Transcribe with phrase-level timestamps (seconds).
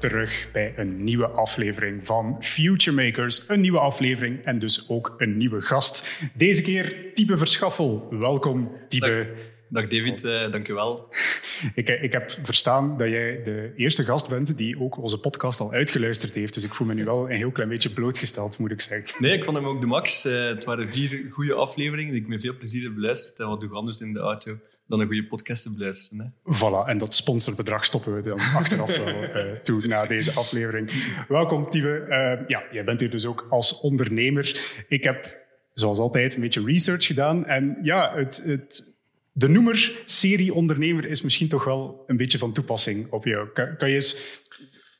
[0.00, 3.48] terug bij een nieuwe aflevering van Future Makers.
[3.48, 6.08] Een nieuwe aflevering en dus ook een nieuwe gast.
[6.34, 8.06] Deze keer Type Verschaffel.
[8.10, 9.34] Welkom, Type.
[9.68, 11.08] Dag David, uh, dank je wel.
[11.74, 15.60] ik, eh, ik heb verstaan dat jij de eerste gast bent die ook onze podcast
[15.60, 16.54] al uitgeluisterd heeft.
[16.54, 19.22] Dus ik voel me nu wel een heel klein beetje blootgesteld, moet ik zeggen.
[19.22, 20.26] Nee, ik vond hem ook de max.
[20.26, 23.38] Uh, het waren vier goede afleveringen die ik met veel plezier heb beluisterd.
[23.38, 24.58] En wat doe ik anders in de auto
[24.90, 26.18] dan een goede podcast te beluisteren.
[26.18, 26.54] Hè?
[26.54, 30.90] Voilà, en dat sponsorbedrag stoppen we dan achteraf wel uh, toe na deze aflevering.
[31.28, 32.06] Welkom, Tieve.
[32.08, 34.74] Uh, ja, jij bent hier dus ook als ondernemer.
[34.88, 35.36] Ik heb,
[35.74, 37.46] zoals altijd, een beetje research gedaan.
[37.46, 38.98] En ja, het, het
[39.32, 43.48] de noemer serie ondernemer is misschien toch wel een beetje van toepassing op jou.
[43.48, 44.38] Kan, kan je eens...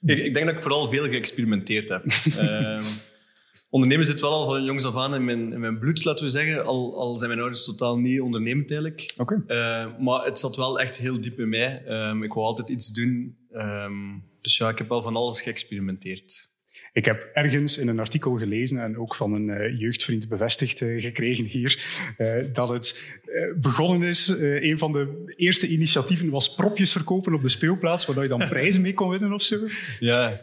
[0.06, 2.05] Ik, ik, denk dat ik vooral veel geëxperimenteerd heb.
[2.27, 2.84] uh,
[3.70, 6.30] ondernemen zit wel al van jongs af aan in mijn, in mijn bloed, laten we
[6.30, 6.64] zeggen.
[6.64, 9.14] Al, al zijn mijn ouders totaal niet ondernemend eigenlijk.
[9.16, 9.42] Okay.
[9.46, 11.82] Uh, maar het zat wel echt heel diep in mij.
[11.88, 13.36] Um, ik wou altijd iets doen.
[13.52, 16.48] Um, dus ja, ik heb wel van alles geëxperimenteerd.
[16.92, 21.02] Ik heb ergens in een artikel gelezen en ook van een uh, jeugdvriend bevestigd uh,
[21.02, 23.18] gekregen hier, uh, dat het
[23.56, 24.28] begonnen is.
[24.38, 28.82] een van de eerste initiatieven was propjes verkopen op de speelplaats, waar je dan prijzen
[28.82, 29.56] mee kon winnen of zo.
[30.00, 30.40] Ja,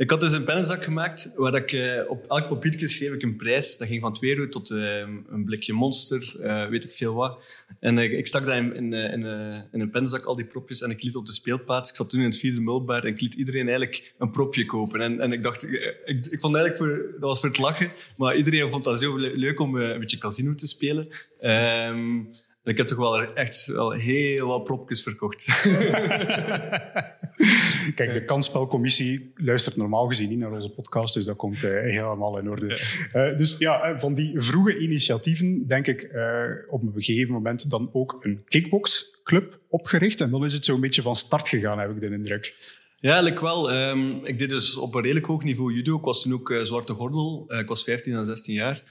[0.00, 3.36] ik had dus een pennenzak gemaakt waar ik uh, op elk papiertje schreef ik een
[3.36, 3.76] prijs.
[3.76, 4.98] Dat ging van 2 euro tot uh,
[5.28, 7.38] een blikje monster, uh, weet ik veel wat.
[7.80, 9.24] En ik stak daar in, in, in,
[9.72, 11.90] in, een pennenzak, al die propjes, en ik liet op de speelplaats.
[11.90, 15.00] Ik zat toen in het vierde mulbaar en ik liet iedereen eigenlijk een propje kopen.
[15.00, 15.64] En, en ik dacht,
[16.04, 19.16] ik, ik vond eigenlijk voor, dat was voor het lachen, maar iedereen vond dat zo
[19.16, 21.08] leuk om een beetje casino te spelen.
[21.40, 22.30] Um,
[22.64, 25.46] ik heb toch wel echt wel heel wat propjes verkocht.
[27.94, 32.38] Kijk, de kansspelcommissie luistert normaal gezien niet naar onze podcast, dus dat komt uh, helemaal
[32.38, 32.80] in orde.
[33.14, 37.70] Uh, dus ja, eh, van die vroege initiatieven denk ik uh, op een gegeven moment
[37.70, 40.20] dan ook een kickboxclub opgericht.
[40.20, 42.78] En dan is het zo een beetje van start gegaan, heb ik de indruk.
[42.96, 43.72] Ja, eigenlijk wel.
[43.72, 45.96] Um, ik deed dus op een redelijk hoog niveau judo.
[45.96, 47.44] Ik was toen ook zwarte gordel.
[47.58, 48.82] ik was 15 en 16 jaar.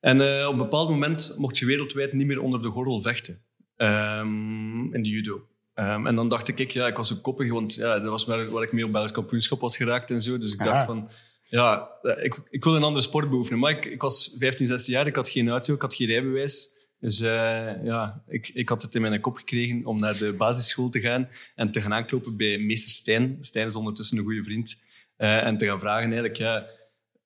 [0.00, 3.42] En op een bepaald moment mocht je wereldwijd niet meer onder de gordel vechten.
[3.76, 5.49] Um, in de judo.
[5.80, 8.50] Um, en dan dacht ik, ja, ik was ook koppig, want ja, dat was waar,
[8.50, 10.38] waar ik mee op Belgisch kampioenschap was geraakt en zo.
[10.38, 11.10] Dus ik dacht van,
[11.44, 13.58] ja, ik, ik wil een andere sport beoefenen.
[13.58, 16.78] Maar ik, ik was 15, 16 jaar, ik had geen auto, ik had geen rijbewijs.
[17.00, 20.88] Dus uh, ja, ik, ik had het in mijn kop gekregen om naar de basisschool
[20.88, 23.36] te gaan en te gaan aanklopen bij meester Stijn.
[23.40, 24.82] Stijn is ondertussen een goede vriend.
[25.18, 26.66] Uh, en te gaan vragen eigenlijk, ja,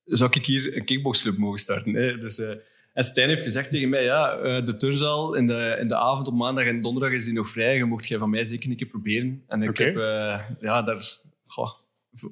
[0.04, 1.94] zou ik hier een kickboxclub mogen starten?
[1.94, 2.16] Hè?
[2.16, 2.50] Dus, uh,
[2.94, 6.28] en Stijn heeft gezegd tegen mij, ja, uh, de turnzaal in de, in de avond
[6.28, 7.76] op maandag en donderdag is die nog vrij.
[7.76, 9.42] Je mocht jij van mij zeker een keer proberen.
[9.48, 9.86] En ik okay.
[9.86, 11.70] heb uh, ja, daar goh,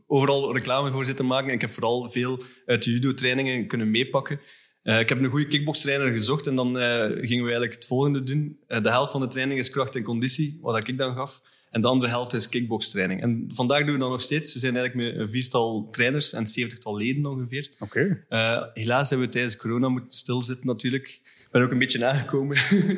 [0.07, 1.49] overal reclame voor zitten maken.
[1.49, 4.41] En ik heb vooral veel uit de judo-trainingen kunnen meepakken.
[4.83, 8.59] Uh, ik heb een goede kickboxtrainer gezocht en dan gingen we eigenlijk het volgende doen.
[8.67, 11.41] de helft van de training is kracht en conditie, wat ik dan gaf.
[11.73, 13.23] En de andere helft is kickboxtraining.
[13.23, 14.53] En vandaag doen we dat nog steeds.
[14.53, 17.71] We zijn eigenlijk met een viertal trainers en zeventigtal leden ongeveer.
[17.79, 18.17] Oké.
[18.29, 18.57] Okay.
[18.57, 21.21] Uh, helaas hebben we tijdens corona moeten stilzitten natuurlijk.
[21.53, 22.57] Ik ben ook een beetje aangekomen.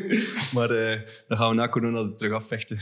[0.54, 2.78] maar uh, dan gaan we na corona terug afvechten.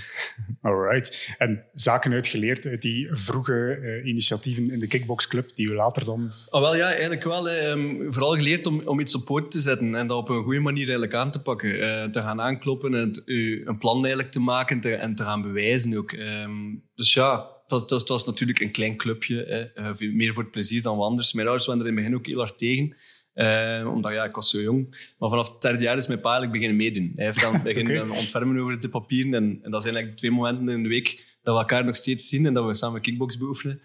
[0.63, 1.35] Alright.
[1.39, 6.33] En zaken uitgeleerd uit die vroege uh, initiatieven in de kickboxclub die u later dan...
[6.51, 7.51] Oh, wel ja, eigenlijk wel.
[7.51, 10.61] Um, vooral geleerd om, om iets op poot te zetten en dat op een goede
[10.61, 11.75] manier eigenlijk aan te pakken.
[11.75, 13.23] Uh, te gaan aankloppen en het,
[13.65, 16.13] een plan eigenlijk te maken te, en te gaan bewijzen ook.
[16.13, 19.71] Um, dus ja, dat, dat, dat, was natuurlijk een klein clubje.
[19.75, 20.11] Hè.
[20.13, 21.33] meer voor het plezier dan wat anders.
[21.33, 22.97] Mijn ouders waren er in het begin ook heel hard tegen.
[23.35, 25.13] Uh, omdat ja, ik was zo jong.
[25.19, 27.13] Maar vanaf het derde jaar is mijn pa eigenlijk beginnen meedoen.
[27.17, 28.19] Hij heeft dan beginnen okay.
[28.19, 29.35] ontfermen over de papieren.
[29.35, 32.29] En, en, dat zijn eigenlijk twee momenten in de week dat we elkaar nog steeds
[32.29, 33.81] zien en dat we samen kickbox beoefenen.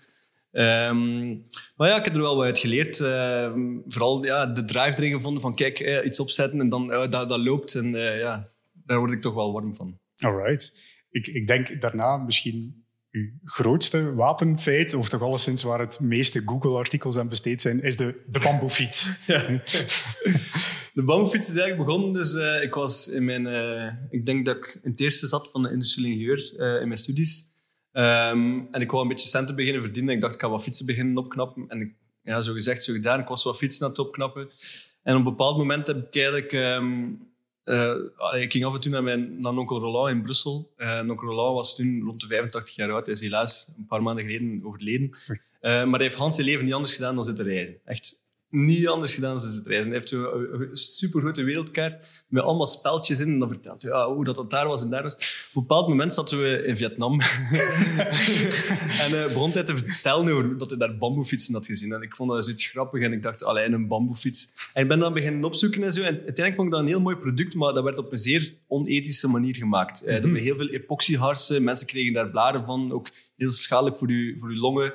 [0.51, 2.99] Um, maar ja, ik heb er wel wat uit geleerd.
[2.99, 3.53] Uh,
[3.85, 7.29] vooral ja, de drive erin gevonden van kijk, eh, iets opzetten en dan uh, dat,
[7.29, 7.75] dat loopt.
[7.75, 9.99] En uh, ja, daar word ik toch wel warm van.
[10.17, 10.79] Alright.
[11.09, 12.85] Ik, ik denk daarna misschien
[13.43, 18.39] grootste wapenfeit, of toch alleszins waar het meeste Google-artikels aan besteed zijn, is de, de
[18.39, 19.09] bamboefiets.
[19.27, 19.61] Ja.
[20.93, 22.13] De bamboefiets is eigenlijk begonnen.
[22.13, 25.49] Dus uh, ik was in mijn, uh, ik denk dat ik in het eerste zat
[25.51, 27.55] van de industrieel ingenieur uh, in mijn studies.
[27.93, 30.15] Um, en ik wou een beetje centen beginnen verdienen.
[30.15, 31.65] Ik dacht, ik ga wat fietsen beginnen opknappen.
[31.67, 33.19] En ja, zo gezegd, zo gedaan.
[33.19, 34.49] Ik was wat fietsen aan het opknappen.
[35.03, 37.26] En op een bepaald moment heb ik eigenlijk um,
[37.67, 40.71] uh, ik ging af en toe naar mijn naar onkel Roland in Brussel.
[40.77, 43.05] Uh, onkel Roland was toen rond de 85 jaar oud.
[43.05, 45.17] Hij is helaas een paar maanden geleden overleden.
[45.27, 47.79] Uh, maar hij heeft Hans zijn leven niet anders gedaan dan zitten reizen.
[47.85, 49.91] Echt niet anders gedaan dan het reizen.
[49.91, 53.27] Hij heeft een super grote wereldkaart met allemaal speltjes in.
[53.27, 55.13] En dan vertelt hij ja, hoe dat, dat daar was en daar was.
[55.13, 55.21] Op
[55.53, 57.21] een bepaald moment zaten we in Vietnam.
[59.03, 61.93] en uh, begon hij te vertellen over dat hij daar bamboefietsen had gezien.
[61.93, 63.01] En ik vond dat zoiets grappig.
[63.01, 64.53] En ik dacht, alleen een bamboefiets.
[64.73, 66.01] En ik ben dan beginnen opzoeken en zo.
[66.01, 68.53] En uiteindelijk vond ik dat een heel mooi product, maar dat werd op een zeer
[68.67, 70.03] onethische manier gemaakt.
[70.05, 70.35] Mm -hmm.
[70.35, 71.63] heel veel epoxyharsen.
[71.63, 72.91] Mensen kregen daar blaren van.
[72.91, 74.93] Ook heel schadelijk voor je, voor uw longen.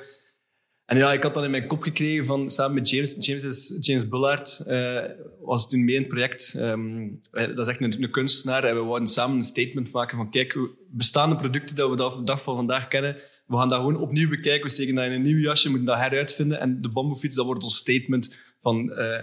[0.85, 3.15] En ja, ik had dan in mijn kop gekregen van samen met James.
[3.25, 5.03] James is James Bullard, uh,
[5.41, 6.55] was toen mee in het project.
[6.57, 8.63] Um, dat is echt een, een, kunstenaar.
[8.63, 10.57] En we wouden samen een statement maken van kijk,
[10.89, 14.63] bestaande producten dat we de dag van vandaag kennen, we gaan dat gewoon opnieuw bekijken.
[14.63, 16.59] We steken dat in een nieuw jasje, moeten dat heruitvinden.
[16.59, 18.89] En de bamboefiets, dat wordt ons statement van...
[18.91, 19.17] Uh,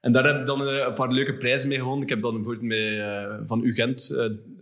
[0.00, 2.02] en daar heb ik dan een paar leuke prijzen mee gewonnen.
[2.02, 4.10] Ik heb dan bijvoorbeeld mee, uh, van UGent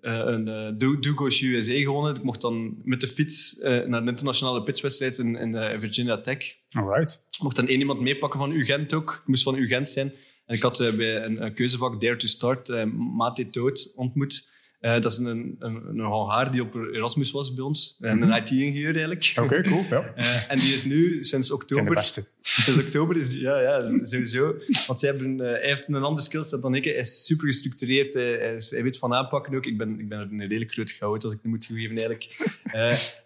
[0.07, 2.17] uh, een uh, Dugo's USA gewonnen.
[2.17, 6.57] Ik mocht dan met de fiets naar een internationale pitchwedstrijd in, in Virginia Tech.
[6.71, 7.25] Alright.
[7.31, 9.13] Ik mocht dan één iemand meepakken van UGent ook.
[9.13, 10.13] Ik moest van UGent zijn.
[10.47, 12.85] En ik had bij een, een, keuzevak Dare to Start
[13.17, 14.49] Mate Toot ontmoet.
[14.81, 17.97] Uh, dat is een, een, een Hongaar die op Erasmus was bij ons.
[18.01, 19.33] En een IT-ingenieur eigenlijk.
[19.37, 19.85] Oké, okay, cool.
[19.91, 20.13] Ja.
[20.17, 22.03] Uh, en die is nu sinds oktober...
[22.41, 23.41] Sinds oktober is die...
[23.41, 24.55] Ja, ja sowieso.
[24.87, 26.85] Want zij hebben, uh, hij heeft een andere skillset dan ik.
[26.85, 28.15] Hij is super gestructureerd.
[28.15, 29.67] Hij, is, hij weet van aanpakken ook.
[29.67, 32.37] Ik ben, ik ben een redelijk groot goud, als ik het moet toegeven eigenlijk.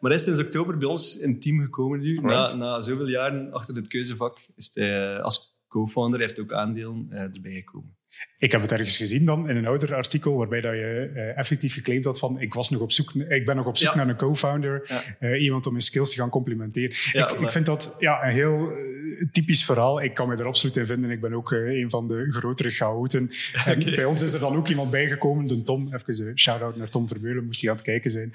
[0.00, 2.20] maar hij is sinds oktober bij ons in het team gekomen nu.
[2.20, 7.06] Na, na zoveel jaren achter het keuzevak is hij als co-founder, hij heeft ook aandelen
[7.10, 7.98] erbij gekomen.
[8.38, 11.74] Ik heb het ergens gezien dan in een ouder artikel waarbij dat je uh, effectief
[11.74, 13.96] geclaimd had van ik was nog op zoek, ik ben nog op zoek ja.
[13.96, 15.28] naar een co-founder, ja.
[15.28, 16.96] uh, iemand om mijn skills te gaan complimenteren.
[17.12, 20.02] Ja, ik, ik, vind dat ja, een heel uh, typisch verhaal.
[20.02, 21.10] Ik kan me er absoluut in vinden.
[21.10, 23.30] Ik ben ook een van de grotere chaoten.
[23.64, 23.94] En okay.
[23.94, 27.08] bij ons is er dan ook iemand bijgekomen, de Tom, even een shout-out naar Tom
[27.08, 28.32] Vermeulen, moest hij aan het kijken zijn,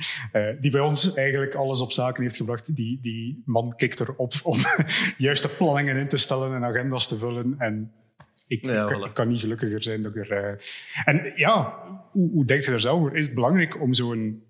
[0.60, 2.75] die bij ons eigenlijk alles op zaken heeft gebracht.
[2.75, 4.57] Die, die man kikt erop om
[5.18, 7.92] juiste planningen in te stellen en agendas te vullen en
[8.48, 10.56] ik, ja, ik, ik, kan niet gelukkiger zijn dat ik er...
[10.56, 10.60] Uh...
[11.06, 13.16] En ja, hoe, hoe denk je daar zelf over?
[13.16, 14.44] Is het belangrijk om zo'n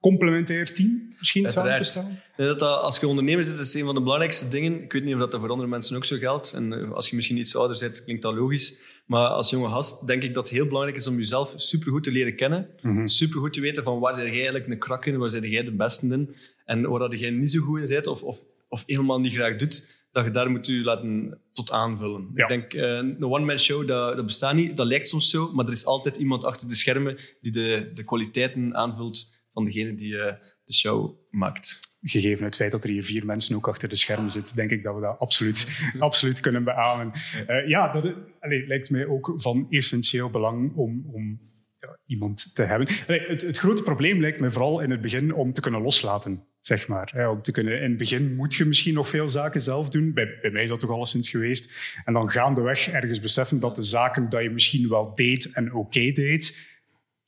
[0.00, 2.22] complementair team misschien samen te stellen?
[2.36, 4.82] Dat dat, als je ondernemer zit, is een van de belangrijkste dingen.
[4.82, 6.52] Ik weet niet of dat voor andere mensen ook zo geldt.
[6.52, 8.80] En als je misschien iets ouder bent, klinkt dat logisch.
[9.06, 12.10] Maar als jonge gast denk ik dat het heel belangrijk is om jezelf supergoed te
[12.10, 12.68] leren kennen.
[12.80, 13.06] Mm -hmm.
[13.06, 16.34] Supergoed te weten van waar jij eigenlijk een krak in, waar jij de beste in.
[16.64, 19.56] En waar dat jij niet zo goed in bent of, of, of helemaal niet graag
[19.56, 22.30] doet dat je daar moet je laten tot aanvullen.
[22.34, 22.42] Ja.
[22.42, 24.76] Ik denk, uh, een one-man show, dat, dat bestaat niet.
[24.76, 28.04] Dat lijkt soms zo, maar er is altijd iemand achter de schermen die de, de
[28.04, 30.32] kwaliteiten aanvult van degene die uh,
[30.64, 31.80] de show maakt.
[32.02, 34.82] Gegeven het feit dat er hier vier mensen ook achter de schermen zitten, denk ik
[34.82, 37.12] dat we dat absoluut, absoluut kunnen beamen.
[37.48, 41.40] Uh, ja, dat allee, lijkt mij ook van essentieel belang om, om
[41.80, 42.88] ja, iemand te hebben.
[43.06, 46.46] Allee, het, het grote probleem lijkt me vooral in het begin om te kunnen loslaten
[46.62, 47.28] zeg maar.
[47.30, 50.12] om te kunnen, in het begin moet je misschien nog veel zaken zelf doen.
[50.12, 51.72] Bij, bij mij is dat toch alleszins geweest.
[52.04, 55.76] En dan gaandeweg ergens beseffen dat de zaken dat je misschien wel deed en oké
[55.76, 56.58] okay deed,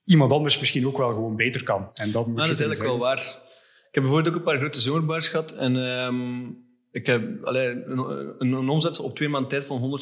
[0.04, 1.90] iemand anders misschien ook wel gewoon beter kan.
[1.94, 3.18] En dat moet nou, dat is eigenlijk wel waar.
[3.88, 5.52] Ik heb bijvoorbeeld ook een paar grote zomerbars gehad.
[5.52, 7.98] En um, ik heb allee, een,
[8.38, 10.00] een, omzet op twee maanden tijd van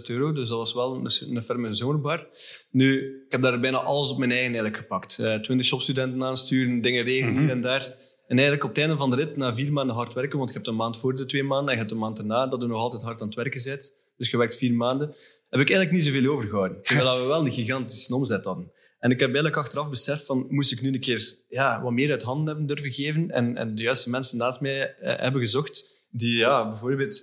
[0.00, 0.32] 160.000 euro.
[0.32, 2.26] Dus dat was wel een, een ferme zomerbar.
[2.70, 5.18] Nu, ik heb daar bijna alles op mijn eigen eigenlijk gepakt.
[5.20, 7.56] Uh, twintig shopstudenten aansturen, dingen regelen hier mm -hmm.
[7.56, 7.96] en daar.
[8.28, 10.56] En eigenlijk op het einde van de rit, na vier maanden hard werken, want je
[10.56, 12.66] hebt een maand voor de twee maanden en je hebt een maand erna, dat je
[12.68, 13.92] nog altijd hard aan het werken bent.
[14.16, 15.08] Dus je werkt vier maanden.
[15.48, 16.82] Heb ik eigenlijk niet zoveel overgehouden.
[16.82, 18.72] Terwijl we wel een gigantische omzet hadden.
[18.98, 22.10] En ik heb eigenlijk achteraf beseft van, moest ik nu een keer ja, wat meer
[22.10, 26.06] uit handen hebben durven geven en, en de juiste mensen naast mij eh, hebben gezocht,
[26.10, 27.22] die ja, bijvoorbeeld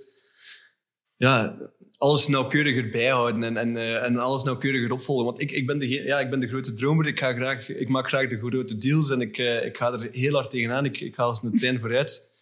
[1.15, 1.57] ja,
[1.97, 5.25] alles nauwkeuriger bijhouden en, en, uh, en alles nauwkeuriger opvolgen.
[5.25, 7.07] Want ik, ik, ben de, ja, ik ben de grote dromer.
[7.07, 10.07] Ik, ga graag, ik maak graag de grote deals en ik, uh, ik ga er
[10.11, 10.85] heel hard tegenaan.
[10.85, 12.33] Ik, ik ga als een trein vooruit.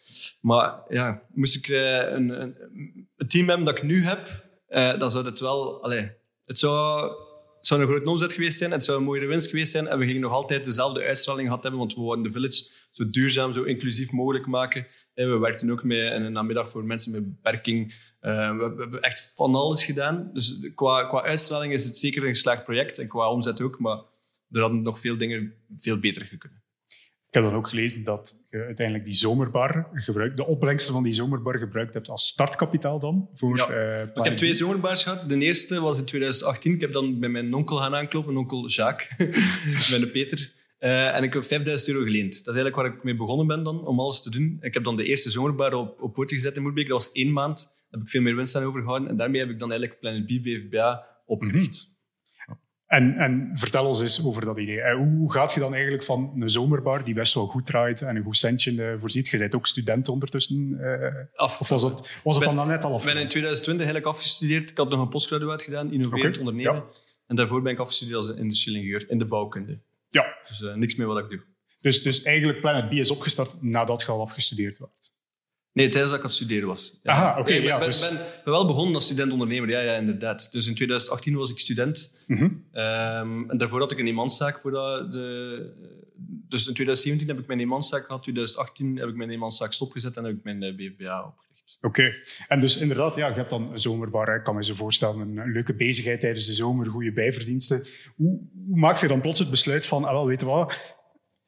[0.42, 2.56] Maar ja, moest ik uh, een, een,
[3.18, 4.46] een, team hebben dat ik nu heb,
[5.00, 5.84] dan zou het wel...
[5.84, 6.08] Allez,
[6.46, 7.12] het zou,
[7.58, 8.72] het een grote omzet geweest zijn.
[8.72, 9.88] Het zou een mooie winst geweest zijn.
[9.88, 13.10] En we gingen nog altijd dezelfde uitstraling gehad hebben, want we wouden de village zo
[13.10, 14.88] duurzaam, zo inclusief mogelijk maken.
[15.14, 17.94] En we werkten ook in een namiddag voor mensen met beperking.
[18.26, 20.30] Uh, we, hebben echt van alles gedaan.
[20.34, 22.98] Dus qua, qua uitstraling is het zeker een geslaagd project.
[22.98, 23.80] En qua omzet ook.
[23.80, 23.98] Maar
[24.50, 26.54] er hadden nog veel dingen veel beter gekund.
[27.34, 31.14] Ik heb dan ook gelezen dat je uiteindelijk die zomerbar gebruikt, de opbrengsten van die
[31.14, 33.30] zomerbar gebruikt hebt als startkapitaal dan?
[33.34, 33.70] Voor, ja.
[33.70, 35.30] uh, ik heb twee zomerbars gehad.
[35.30, 36.74] De eerste was in 2018.
[36.74, 40.54] Ik heb dan bij mijn onkel gaan aankloppen, onkel Jacques, met Peter.
[40.80, 42.32] Uh, en ik heb 5000 euro geleend.
[42.32, 44.58] Dat is eigenlijk waar ik mee begonnen ben dan, om alles te doen.
[44.62, 46.88] Ik heb dan de eerste zomerbar op, op poort gezet in Moerbeek.
[46.88, 47.76] Dat was één maand.
[47.94, 49.10] Heb ik veel meer winst aan overgehouden.
[49.10, 51.86] En daarmee heb ik dan eigenlijk Planet B BVBA opgericht.
[51.86, 51.92] -hmm.
[52.88, 54.82] En, en vertel ons eens over dat idee.
[54.82, 58.16] Eh, Hoe gaat je dan eigenlijk van een zomerbar die best wel goed draait en
[58.16, 59.28] een goed centje eh, voorziet?
[59.28, 60.78] Je bent ook student ondertussen.
[60.80, 61.60] eh, Af.
[61.62, 63.06] of was het, was het Ben- dan net al af?
[63.08, 64.70] Ik ben in 2020 eigenlijk afgestudeerd.
[64.72, 66.74] Ik had nog een postgraduaat gedaan, innoverend Oké, ondernemen.
[66.76, 66.84] ja.
[67.28, 69.80] En daarvoor ben ik afgestudeerd als industrieel ingenieur in de bouwkunde.
[70.10, 71.44] Ja, Dus niks meer wat ik doe.
[71.82, 75.13] dus, dus eigenlijk Planet B is opgestart nadat je al afgestudeerd was.
[75.74, 77.00] Nee, tijdens dat ik aan het studeren was.
[77.04, 77.12] Ja.
[77.12, 79.80] Aha, oké, Nee, ik ben, ja, ben, dus- ben, ben wel begonnen als student-ondernemer, ja,
[79.80, 80.52] ja, inderdaad.
[80.52, 82.16] Dus in 2018 was ik student.
[82.28, 82.50] Mhm.
[82.72, 84.60] Ehm, en daarvoor had ik een eenmanszaak.
[84.60, 85.72] Voor dat de,
[86.48, 88.24] dus in 2017 heb ik mijn eenmanszaak gehad.
[88.24, 91.78] 2018 heb ik mijn eenmanszaak stopgezet en heb ik mijn eh, BFBA opgericht.
[91.82, 92.14] Oké.
[92.48, 94.36] En dus inderdaad, ja, je hebt dan een zomerbar.
[94.36, 97.88] Ik kan me zo voorstellen, een, een leuke bezigheid tijdens de zomer, goede bijverdiensten.
[98.16, 100.74] Hoe, hoe maak je dan plots het besluit van, ah, wel, weet je wat,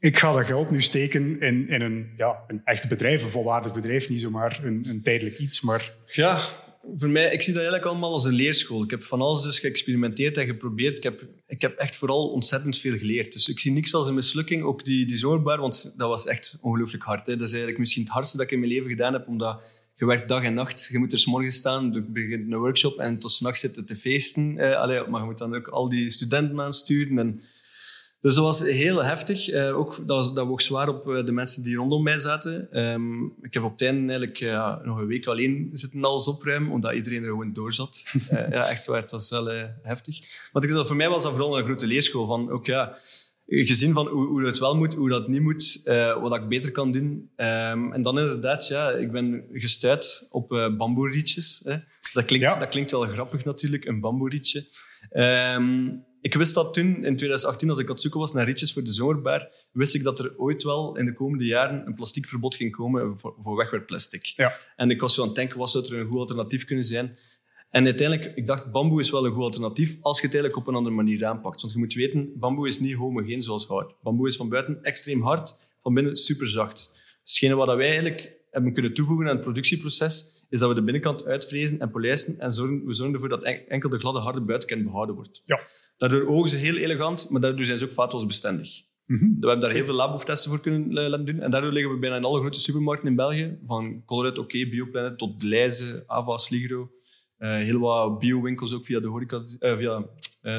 [0.05, 3.73] ik ga dat geld nu steken in, in een, ja, een echt bedrijf, een volwaardig
[3.73, 5.93] bedrijf, niet zomaar een, een tijdelijk iets, maar...
[6.05, 6.39] Ja,
[6.95, 8.83] voor mij, ik zie dat eigenlijk allemaal als een leerschool.
[8.83, 10.97] Ik heb van alles dus geëxperimenteerd en geprobeerd.
[10.97, 13.33] Ik heb, ik heb echt vooral ontzettend veel geleerd.
[13.33, 14.63] Dus ik zie niks als een mislukking.
[14.63, 17.27] Ook die, die zomerbar, want dat was echt ongelooflijk hard.
[17.27, 17.33] Hè.
[17.33, 20.05] Dat is eigenlijk misschien het hardste dat ik in mijn leven gedaan heb, omdat je
[20.05, 20.87] werkt dag en nacht.
[20.91, 23.85] Je moet er 's morgens staan, je begint een workshop en tot 's nachts zitten
[23.85, 24.57] te feesten.
[24.57, 27.19] Eh, maar je moet dan ook al die studenten aansturen.
[27.19, 27.41] En,
[28.25, 29.49] dus dat was heel heftig.
[29.49, 32.71] Eh, ook, dat, was, dat woog zwaar op eh, de mensen die rondom mij zaten.
[32.71, 36.71] Ehm, ik heb op het einde eigenlijk eh, nog een week alleen zitten alles opruimen,
[36.71, 38.03] omdat iedereen er gewoon door zat.
[38.29, 39.01] Ja, echt waar.
[39.01, 39.45] Het was wel
[39.81, 40.19] heftig.
[40.53, 42.25] Maar ik, dacht, voor mij was dat vooral een grote leerschool.
[42.25, 42.97] Van, ook, ja,
[43.47, 45.81] gezien van hoe, hoe het wel moet, hoe dat niet moet,
[46.21, 47.29] wat ik beter kan doen.
[47.35, 51.61] Ehm, en dan inderdaad, ja, ik ben gestuurd op bamboerietjes.
[52.13, 52.59] Dat, klinkt, Ja.
[52.59, 54.65] dat klinkt wel grappig natuurlijk, een bamboerietje.
[55.09, 55.87] Ehm,
[56.25, 58.83] ik wist dat toen, in 2018, als ik aan het zoeken was naar rietjes voor
[58.83, 62.71] de zomerbar, wist ik dat er ooit wel in de komende jaren een plastiekverbod ging
[62.71, 64.25] komen voor, voor wegwerpplastic.
[64.25, 64.57] Ja.
[64.75, 67.17] En ik was zo aan het denken, wat zou er een goed alternatief kunnen zijn?
[67.69, 70.67] En uiteindelijk, ik dacht, bamboe is wel een goed alternatief als je het eigenlijk op
[70.67, 71.61] een andere manier aanpakt.
[71.61, 73.93] Want je moet weten, bamboe is niet homogeen zoals hout.
[74.01, 76.99] Bamboe is van buiten extreem hard, van binnen super zacht.
[77.23, 81.25] Hetgene wat wij eigenlijk hebben kunnen toevoegen aan het productieproces, is dat we de binnenkant
[81.25, 84.83] uitvrezen en polijsten en zorgen, we zorgen ervoor dat en- enkel de gladde, harde buitenkant
[84.83, 85.41] behouden wordt.
[85.45, 85.59] Ja.
[85.97, 88.83] Daardoor ogen ze heel elegant, maar daardoor zijn ze ook vaatwasbestendig.
[89.05, 89.23] Mhm.
[89.23, 91.39] We hebben daar heel veel labo-testen voor kunnen eh, laten doen.
[91.39, 93.59] En daardoor liggen we bijna in alle grote supermarkten in België.
[93.65, 96.91] Van Colruyt, OK, Bioplanet tot Leijzen, Ava, Sligro.
[97.37, 100.05] Eh, heel wat bio-winkels ook via de horeca, eh, via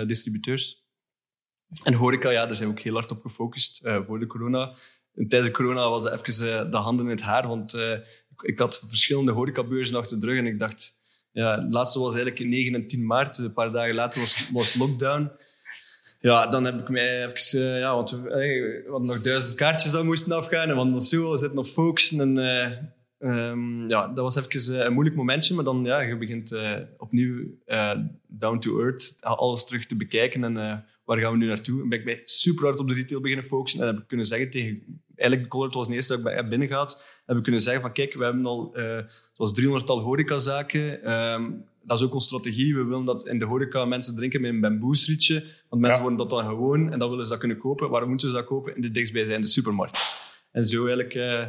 [0.07, 0.85] distributeurs.
[1.83, 4.75] En horeca, ja, daar zijn we ook heel hard op gefocust voor de corona.
[5.15, 8.59] En tijdens de corona was het even de handen in het haar, want ik, ik
[8.59, 11.05] had verschillende horecabeurzen achter de rug en ik dacht...
[11.37, 13.39] Ja, het laatste was eigenlijk in 9 en 10 maart.
[13.39, 14.21] Een paar dagen later
[14.53, 15.31] was, lockdown.
[16.21, 17.61] Ja, dan heb ik mij even...
[17.61, 20.69] eh, ja, want we, eh, we hadden nog duizend kaartjes dat moesten afgaan.
[20.71, 22.21] En ons zo, we zitten op focussen.
[22.21, 22.73] En, eh,
[23.19, 25.55] ehm, ja, dat was even eh, een moeilijk momentje.
[25.55, 30.45] Maar dan, ja, je begint eh, opnieuw eh, down to earth alles terug te bekijken.
[30.45, 30.77] En eh,
[31.07, 31.83] waar gaan we nu naartoe?
[31.83, 33.81] En ben ik mij super hard op de retail beginnen focussen.
[33.81, 34.83] En heb ik kunnen zeggen tegen...
[35.15, 37.05] Eigenlijk, Colruyt was de eerste dat ik bij heb binnengehaald.
[37.27, 38.75] Heb ik kunnen zeggen van, kijk, we hebben al...
[38.75, 38.99] eh
[39.33, 41.03] zoals 300-tal horecazaken.
[41.05, 41.51] Ehm,
[41.83, 42.75] dat is ook onze strategie.
[42.77, 45.35] We willen dat in de horeca mensen drinken met een bamboesrietje.
[45.69, 46.09] Want mensen Ja.
[46.09, 47.91] worden dat dan gewoon en dan willen ze dat kunnen kopen.
[47.91, 48.75] Waarom moeten ze dat kopen?
[48.77, 50.15] In de dichtstbijzijnde supermarkt.
[50.53, 51.47] En zo eigenlijk eh,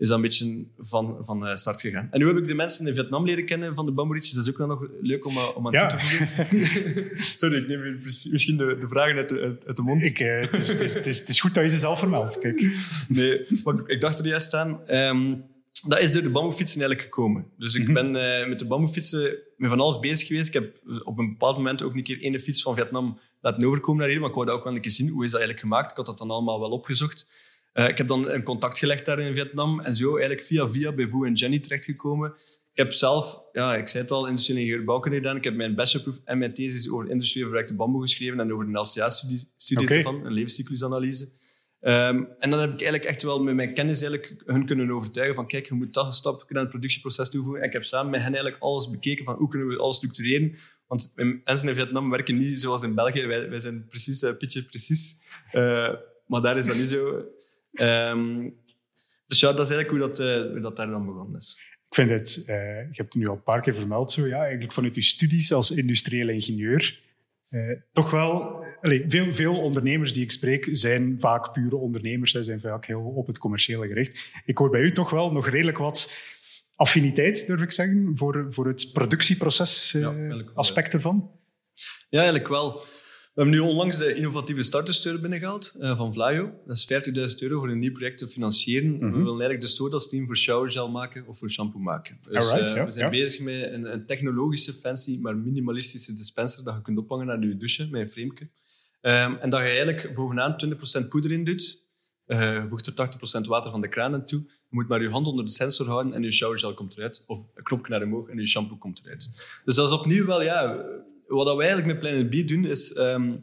[0.00, 2.08] is dat een beetje van, van eh, start gegaan.
[2.10, 4.34] En nu heb ik de mensen in Vietnam leren kennen van de bamboerietjes.
[4.34, 5.86] Dat is ook wel nog leuk om, eh, om aan Ja.
[5.86, 7.10] toe te voegen.
[7.36, 10.06] Sorry, ik neem misschien de, de vragen uit de, uit, uit de mond.
[10.06, 11.98] Ik, eh, het, is, het, is, het, is, het is goed dat je ze zelf
[11.98, 12.38] vermeldt.
[12.38, 12.60] Kijk.
[13.08, 14.86] Nee, maar ik- ik dacht er juist aan.
[14.86, 15.34] ehm,
[15.88, 17.46] dat is door de bamboefietsen eigenlijk gekomen.
[17.58, 17.92] Dus ik Mhm.
[17.92, 18.10] ben
[18.48, 20.46] met de bamboefietsen met van alles bezig geweest.
[20.46, 24.00] Ik heb op een bepaald moment ook een keer ene fiets van Vietnam laten overkomen
[24.00, 24.20] naar hier.
[24.20, 25.08] Maar ik wou dat ook wel een keer zien.
[25.08, 25.90] Hoe is dat eigenlijk gemaakt?
[25.90, 27.26] Ik had dat dan allemaal wel opgezocht.
[27.72, 29.80] Eh, ik heb dan een contact gelegd daar in Vietnam.
[29.80, 32.32] En zo eigenlijk via via bij Vo en Jenny terechtgekomen.
[32.72, 35.36] Ik heb zelf, ja, ik zei het al, industrieel bouwkunde gedaan.
[35.36, 38.78] Ik heb mijn bachelorproef en mijn thesis over industrieel verwerkte bamboe geschreven en over een
[38.78, 39.94] LCA-studie studie Oké.
[39.94, 41.32] ervan, een levenscyclusanalyse.
[41.80, 45.34] Ehm, en dan heb ik eigenlijk echt wel met mijn kennis eigenlijk hun kunnen overtuigen
[45.34, 47.60] van kijk, je moet dat stap aan het productieproces toevoegen.
[47.60, 50.56] En ik heb samen met hen eigenlijk alles bekeken van hoe kunnen we alles structureren.
[50.86, 51.12] Want
[51.44, 53.26] mensen in Vietnam werken niet zoals in België.
[53.26, 55.20] Wij, wij zijn precies, uh, pitje precies.
[55.52, 55.94] Uh,
[56.26, 57.24] maar daar is dat niet zo.
[57.72, 58.58] Um,
[59.26, 61.58] dus ja, dat is eigenlijk hoe dat, uh, hoe dat daar dan begonnen is.
[61.88, 64.40] Ik vind het, uh, je hebt het nu al een paar keer vermeld, zo, ja,
[64.40, 67.00] eigenlijk vanuit je studies als industrieel ingenieur.
[67.50, 72.42] Uh, toch wel, allez, veel, veel ondernemers die ik spreek zijn vaak pure ondernemers, zij
[72.42, 74.30] zijn vaak heel op het commerciële gericht.
[74.44, 76.16] Ik hoor bij u toch wel nog redelijk wat
[76.76, 81.30] affiniteit, durf ik zeggen, voor, voor het productieproces ja, aspect ervan.
[82.08, 82.84] Ja, eigenlijk wel.
[83.40, 86.52] We hebben nu onlangs de innovatieve startersteun binnengehaald uh, van Vlaio.
[86.66, 86.92] Dat is
[87.34, 88.90] 50.000 euro voor een nieuw project te financieren.
[88.90, 89.10] Mm -hmm.
[89.10, 92.18] We willen eigenlijk de soda-stream voor showergel maken of voor shampoo maken.
[92.22, 96.64] Dus Alright, uh, ja, we zijn bezig met een, een, technologische, fancy, maar minimalistische dispenser
[96.64, 98.48] dat je kunt ophangen naar je douche met een frameke.
[99.00, 100.56] Ehm, en dat je eigenlijk bovenaan
[101.04, 101.88] 20% poeder in doet.
[102.26, 102.92] Uh, je voegt er
[103.42, 104.40] 80% water van de kraan aan toe.
[104.40, 107.24] Je moet maar je hand onder de sensor houden en je showergel komt eruit.
[107.26, 109.30] Of een knopje naar omhoog en je shampoo komt eruit.
[109.64, 110.84] Dus dat is opnieuw wel, ja...
[111.30, 112.92] Wat we eigenlijk met Planet B doen, is...
[112.92, 113.36] Ehm,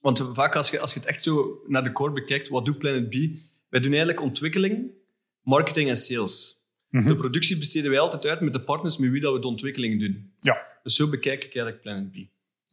[0.00, 2.78] want vaak als je, als je het echt zo naar de core bekijkt, wat doet
[2.78, 3.12] Planet B?
[3.68, 4.90] Wij doen eigenlijk ontwikkeling,
[5.40, 6.64] marketing en sales.
[6.88, 7.08] Mhm.
[7.08, 10.00] De productie besteden wij altijd uit met de partners met wie dat we de ontwikkeling
[10.00, 10.32] doen.
[10.40, 10.66] Ja.
[10.82, 12.16] Dus zo bekijk ik eigenlijk Planet B.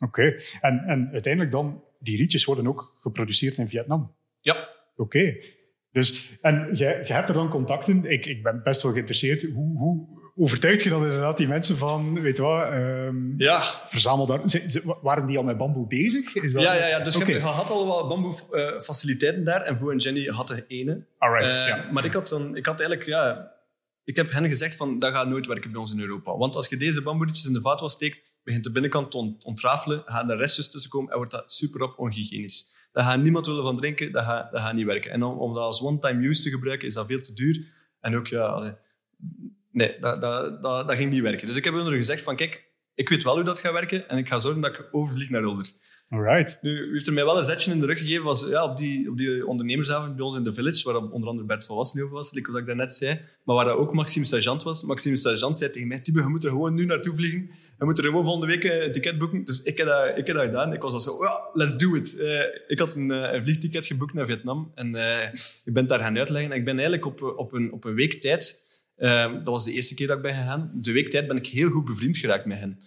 [0.04, 0.36] Oké.
[0.62, 4.16] En, en uiteindelijk dan, die rietjes worden ook geproduceerd in Vietnam?
[4.42, 4.70] Ja.
[4.96, 5.38] Oké.
[5.92, 8.06] Dus, en jij, jij hebt er dan contacten.
[8.06, 9.44] Ik, ik ben best wel geïnteresseerd.
[9.44, 13.62] Hoe, hoe overtuigt je dan inderdaad die mensen van, weet je wat, um, ja.
[13.86, 14.42] verzamel daar...
[15.02, 16.34] waren die al met bamboe bezig?
[16.36, 16.62] Is dat...
[16.62, 17.34] Ja, ja, ja, dus okay.
[17.34, 19.62] je, had al wat bamboe-faciliteiten daar.
[19.62, 21.06] En voor en Jenny had de ene.
[21.18, 21.90] Alright, uh, ja.
[21.92, 23.10] Maar ik had, dan, ik had eigenlijk...
[23.10, 23.52] Ja,
[24.04, 26.38] ik heb hen gezegd van, dat gaat nooit werken bij ons in Europa.
[26.38, 30.32] Want als je deze bamboetjes in de vaatwas steekt, begint de binnenkant te ontrafelen, gaan
[30.32, 32.78] er restjes tussen komen en wordt dat super op onhygiënisch.
[32.92, 35.12] Daar gaat niemand willen van drinken, dat gaat, dat gaat niet werken.
[35.12, 37.66] En om, om dat als one-time use te gebruiken, is dat veel te duur.
[38.00, 38.78] En ook, ja,
[39.72, 41.48] nee, dat, dat, dat, dat, ging niet werken.
[41.48, 44.18] Dus ik heb hun gezegd van, kijk, ik weet wel hoe dat gaat werken en
[44.18, 45.72] ik ga zorgen dat ik overvlieg naar Ulder.
[46.10, 46.58] Alright.
[46.62, 49.10] Nu, heeft er mij wel een zetje in de rug gegeven was, ja, op, die,
[49.10, 52.16] op die ondernemersavond bij ons in de Village, waar onder andere Bert van Wassen over
[52.16, 54.84] was, wat ik daarnet zei, maar waar ook Maxime Sergeant was.
[54.84, 57.50] Maxime Sergeant zei tegen mij, Tibe, je moet er gewoon nu naartoe vliegen.
[57.80, 59.46] Je moet er gewoon volgende week een ticket boeken.
[59.46, 60.74] Dus ik heb dat, ik heb dat gedaan.
[60.74, 62.16] Ik was al zo, ja, let's do it.
[62.20, 65.24] Uh, ik had een, uh, een, vliegticket geboekt naar Vietnam en uh,
[65.64, 66.52] ik ben daar gaan uitleggen.
[66.52, 68.68] En ik ben eigenlijk op, op, een, op een week tijd,
[69.00, 71.70] dat was de eerste keer dat ik ben gegaan, de week tijd ben ik heel
[71.70, 72.80] goed bevriend geraakt met hen.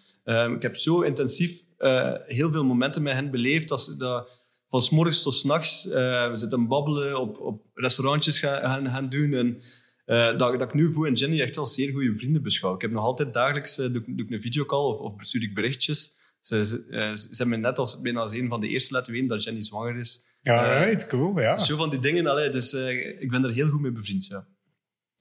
[0.55, 3.69] ik heb zo intensief uh, heel veel momenten met hen beleefd.
[3.69, 5.87] Dat, dat, van s morgens tot s nachts.
[5.87, 9.33] Uh, we zitten babbelen, op, op restaurantjes gaan, gaan, doen.
[9.33, 9.63] En
[10.07, 12.75] uh, dat, dat ik nu voor en Jenny echt als zeer goede vrienden beschouw.
[12.75, 16.21] Ik heb nog altijd dagelijks doe, doe ik een videocall of, of bestuur ik berichtjes.
[16.41, 16.77] Ze, ze,
[17.15, 19.63] ze, hebben me net als, bijna als een van de eerste laten weten dat Jenny
[19.63, 20.31] zwanger is.
[20.43, 21.57] Ja, right, cool, ja.
[21.57, 22.27] Zo van die dingen.
[22.27, 22.73] Allee, dus,
[23.19, 24.47] ik ben er heel goed mee bevriend, ja.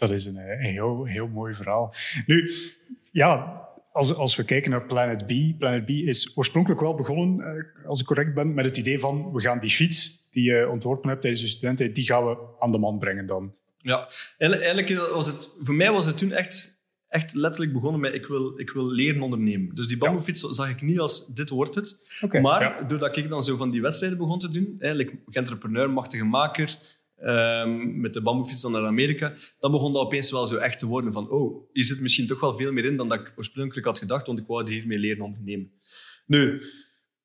[0.02, 1.94] Dat is een, een heel, heel mooi verhaal.
[2.26, 2.52] Nu,
[3.12, 7.86] ja, als, als we kijken naar Planet B, Planet B is oorspronkelijk wel begonnen, eh,
[7.86, 11.10] als ik correct ben, met het idee van we gaan die fiets die je ontworpen
[11.10, 13.56] hebt tijdens je studenten, die gaan we aan de man brengen dan.
[13.78, 18.26] Ja, eigenlijk was het, voor mij was het toen echt, echt letterlijk begonnen met ik
[18.26, 19.76] wil, ik wil leren ondernemen.
[19.76, 22.12] Dus die bamboefiets zag ik niet als dit wordt het.
[22.42, 26.78] maar doordat ik dan zo van die wedstrijden begon te doen, eigenlijk entrepreneur, machtige maker,
[27.24, 30.86] um, met de bamboefiets dan naar Amerika, dan begon dat opeens wel zo echt te
[30.86, 33.86] worden van oh, hier zit misschien toch wel veel meer in dan dat ik oorspronkelijk
[33.86, 35.72] had gedacht, want ik wou hiermee leren ondernemen.
[36.26, 36.62] Nu,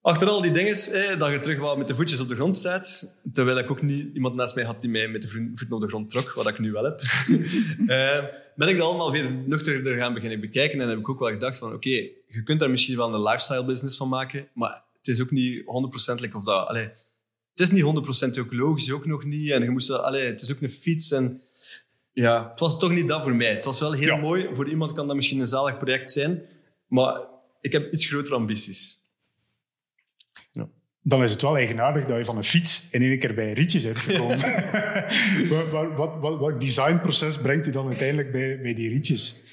[0.00, 2.54] achter al die dingen, eh, dat je terug wel met de voetjes op de grond
[2.54, 5.80] staat, terwijl ik ook niet iemand naast mij had die mij met de voeten op
[5.80, 8.24] de grond trok, wat ik nu wel heb, uh,
[8.56, 11.58] ben ik dat allemaal weer nuchter gaan beginnen bekijken en heb ik ook wel gedacht
[11.58, 15.22] van oké, je kunt daar misschien wel een lifestyle business van maken, maar het is
[15.22, 15.62] ook niet
[16.30, 16.68] 100% of dat...
[16.68, 16.90] Allee,
[17.56, 17.84] het is niet
[18.36, 19.50] 100% ecologisch, ook nog niet.
[19.50, 21.10] En je moest, allee, het is ook een fiets.
[21.12, 21.42] En
[22.12, 23.50] ja, het was toch niet dat voor mij.
[23.50, 24.48] Het was wel heel mooi.
[24.52, 26.42] Voor iemand kan dat misschien een zalig project zijn.
[26.86, 27.20] Maar
[27.60, 28.98] ik heb iets grotere ambities.
[30.52, 30.68] Ja.
[31.02, 33.54] Dan is het wel eigenaardig dat je van een fiets in één keer bij een
[33.54, 34.38] rietje bent gekomen.
[35.50, 39.45] wat, wat, wat, wat, designproces brengt u dan uiteindelijk bij, bij die rietjes?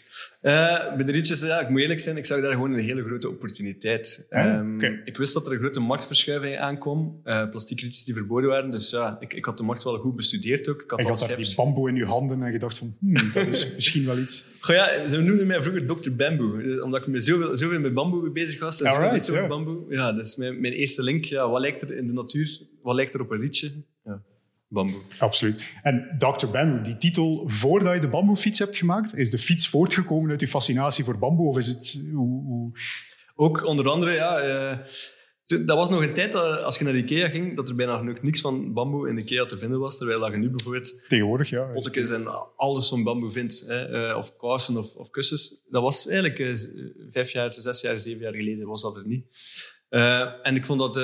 [0.44, 3.04] Uh, bij de rietjes, ja, ik moet eerlijk zijn, ik zag daar gewoon een hele
[3.04, 4.28] grote opportuniteit.
[4.30, 7.22] Um, Ik wist dat er een grote marktverschuiving aankwam.
[7.26, 8.72] Uh, plastic rietjes die verboden waren.
[8.72, 10.82] Dus ja, ik, ik had de markt wel goed bestudeerd ook.
[10.82, 12.96] Ik had en je had daar die bamboe in je handen en je dacht van,
[13.00, 14.48] hmm, dat is misschien wel iets.
[14.60, 16.12] Goh, ja, ze noemden mij vroeger Dr.
[16.16, 16.64] Bamboe.
[16.64, 18.82] Eh, omdat ik me zoveel, zoveel met bamboe bezig was.
[18.82, 19.48] En Alright, yeah.
[19.48, 19.86] bamboe.
[19.90, 21.26] Ja, dat is mijn, mijn eerste link.
[21.26, 22.62] Ja, wat lijkt er in de natuur?
[22.82, 23.72] Wat lijkt er op een rietje?
[24.04, 24.22] Ja
[24.74, 25.02] bamboe.
[25.20, 25.74] Absoluut.
[25.82, 26.48] En Dr.
[26.48, 30.48] Bamboo, die titel, voordat je de bamboefiets hebt gemaakt, is de fiets voortgekomen uit je
[30.48, 31.48] fascinatie voor bamboe?
[31.48, 32.08] Of is het...
[32.14, 32.72] Hoe, hoe...
[33.36, 34.46] Ook onder andere, ja...
[34.72, 34.78] Uh,
[35.46, 38.22] dat was nog een tijd dat als je naar Ikea ging, dat er bijna nog
[38.22, 39.98] niks van bamboe in Ikea te vinden was.
[39.98, 41.04] Terwijl je nu bijvoorbeeld...
[41.08, 41.64] Tegenwoordig, ja.
[41.64, 43.64] Pottekens en alles van bamboe vindt.
[43.68, 45.64] Hè, uh, of kousen of, of, kussens.
[45.70, 46.56] Dat was eigenlijk uh,
[47.10, 49.26] vijf jaar, zes jaar, zeven jaar geleden was dat er niet.
[49.90, 50.96] Uh, en ik vond dat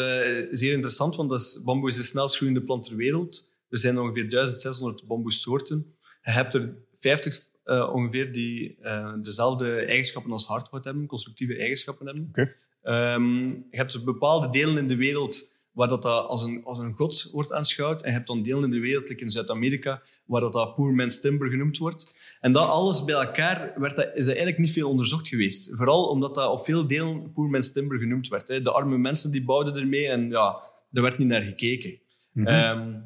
[0.52, 3.58] zeer interessant, want dat is, bamboe is de snelst groeiende plant ter wereld.
[3.70, 5.96] Er zijn ongeveer 1600 bamboesoorten.
[6.22, 11.58] Je hebt er 50 uh, eh, ongeveer die uh, dezelfde eigenschappen als hardhout hebben, constructieve
[11.58, 12.28] eigenschappen hebben.
[12.30, 13.14] Okay.
[13.14, 16.94] Um, je hebt bepaalde delen in de wereld waar dat, dat als, een, als een
[16.94, 18.02] god wordt aanschouwd.
[18.02, 20.94] En je hebt dan delen in de wereld, like in Zuid-Amerika, waar dat, dat poor
[20.94, 22.16] man's timber genoemd wordt.
[22.40, 25.76] En dat alles bij elkaar werd dat, is dat eigenlijk niet veel onderzocht geweest.
[25.76, 28.48] Vooral omdat dat op veel delen poor man's timber genoemd werd.
[28.48, 28.62] Hè.
[28.62, 32.00] De arme mensen die bouwden ermee en ja, er werd niet naar gekeken.
[32.32, 32.80] Mm -hmm.
[32.80, 33.04] um,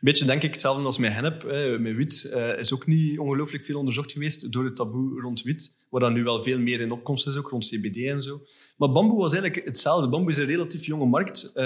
[0.00, 1.44] beetje denk ik hetzelfde als met hennep.
[1.80, 5.78] Met wiet uh, is ook niet ongelooflijk veel onderzocht geweest door het taboe rond wiet,
[5.90, 8.40] waar dan nu wel veel meer in opkomst is, ook rond CBD en zo.
[8.76, 10.08] Maar bamboe was eigenlijk hetzelfde.
[10.08, 11.52] Bamboe is een relatief jonge markt.
[11.54, 11.62] Uh,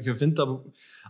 [0.00, 0.60] je vindt dat...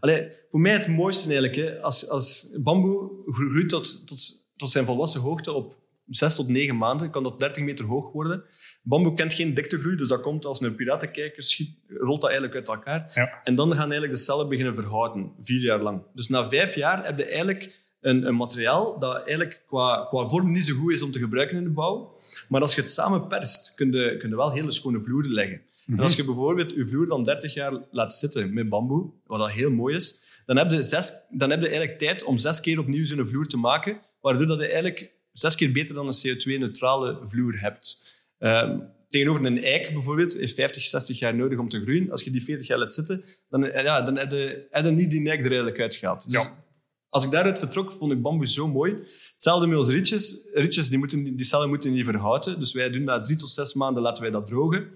[0.00, 4.85] Allee, voor mij het mooiste eigenlijk, hè, als, als bamboe groeit tot, tot, tot zijn
[4.85, 8.45] volwassen hoogte op zes tot negen maanden kan dat 30 meter hoog worden.
[8.83, 12.77] Bamboe kent geen diktegroei, dus dat komt als een piratenkijker schiet, rolt dat eigenlijk uit
[12.77, 13.11] elkaar.
[13.15, 13.41] Ja.
[13.45, 16.03] En dan gaan eigenlijk de cellen beginnen verhouden, vier jaar lang.
[16.15, 20.51] Dus na vijf jaar heb je eigenlijk een, een materiaal dat eigenlijk qua, qua vorm
[20.51, 22.19] niet zo goed is om te gebruiken in de bouw.
[22.49, 25.61] Maar als je het samen perst, kun je, kun je wel hele schone vloeren leggen.
[25.87, 29.51] En als je bijvoorbeeld je vloer dan 30 jaar laat zitten met bamboe, wat dat
[29.51, 32.79] heel mooi is, dan heb je, zes, dan heb je eigenlijk tijd om zes keer
[32.79, 37.21] opnieuw zo'n vloer te maken, waardoor dat je eigenlijk zes keer beter dan een CO2-neutrale
[37.25, 38.11] vloer hebt.
[38.38, 42.11] Uh, tegenover een eik bijvoorbeeld heeft 50, 60 jaar nodig om te groeien.
[42.11, 44.90] Als je die 40 jaar laat zitten, dan, eh, ja, dan heb, je, heb je
[44.90, 46.25] niet die eik er eigenlijk uitgehaald.
[46.25, 46.61] Dus Ja.
[47.09, 48.97] Als ik daaruit vertrok, vond ik bamboe zo mooi.
[49.33, 50.49] Hetzelfde met onze rietjes.
[50.53, 52.59] Rietjes die, moeten, die cellen moeten niet verhouden.
[52.59, 54.88] Dus wij doen na drie tot zes maanden laten wij dat drogen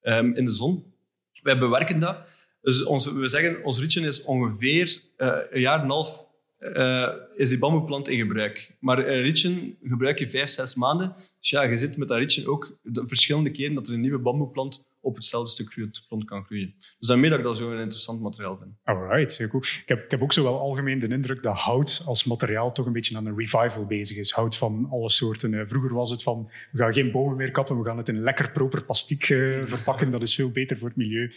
[0.00, 0.84] ehm, in de zon.
[1.42, 2.16] Wij bewerken dat.
[2.60, 6.26] Dus ons, we zeggen, ons rietje is ongeveer eh, een jaar en een half
[6.60, 8.76] eh, is die bamboeplant in gebruik.
[8.80, 11.14] Maar een rietje gebruik je vijf, zes maanden.
[11.38, 14.18] Dus ja, je zit met dat rietje ook de verschillende keren dat er een nieuwe
[14.18, 16.74] bamboeplant op hetzelfde stuk grond- kan groeien.
[16.98, 18.70] Dus daarmee dat ik dat zo een interessant materiaal vind.
[18.84, 19.78] Alright, heel goed.
[19.82, 22.86] Ik heb, ik heb ook zo wel algemeen de indruk dat hout als materiaal toch
[22.86, 24.30] een beetje aan een revival bezig is.
[24.30, 25.54] Hout van alle soorten.
[25.54, 28.20] Eh, vroeger was het van, we gaan geen bomen meer kappen, we gaan het in
[28.20, 30.10] lekker proper plastiek eh, verpakken.
[30.10, 31.32] Dat is veel beter voor het milieu.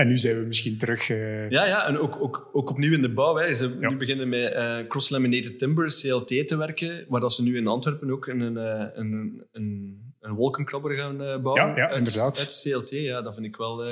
[0.00, 1.10] En nu zijn we misschien terug...
[1.10, 3.36] eh, Ja, ja en ook, ook, ook opnieuw in de bouw.
[3.36, 3.54] Hè.
[3.54, 3.90] Ze Ja.
[3.90, 7.04] nu beginnen met eh, cross-laminated timber, CLT, te werken.
[7.08, 11.66] Waar dat ze nu in Antwerpen ook een, eh, een, een, een wolkenkrabber gaan bouwen.
[11.66, 12.38] Ja, ja, uit, inderdaad.
[12.38, 13.84] Uit CLT, ja, dat vind ik wel...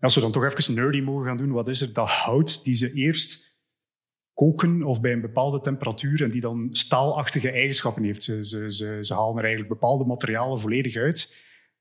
[0.00, 2.74] Als we dan toch even nerdy mogen gaan doen, wat is er dat hout die
[2.76, 3.58] ze eerst
[4.34, 8.24] koken of bij een bepaalde temperatuur en die dan staalachtige eigenschappen heeft?
[8.24, 11.34] Ze, ze, ze, ze halen er eigenlijk bepaalde materialen volledig uit,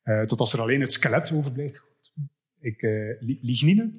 [0.04, 1.84] eh, tot als er alleen het skelet overblijft.
[2.68, 3.92] Ik, eh, li- lignine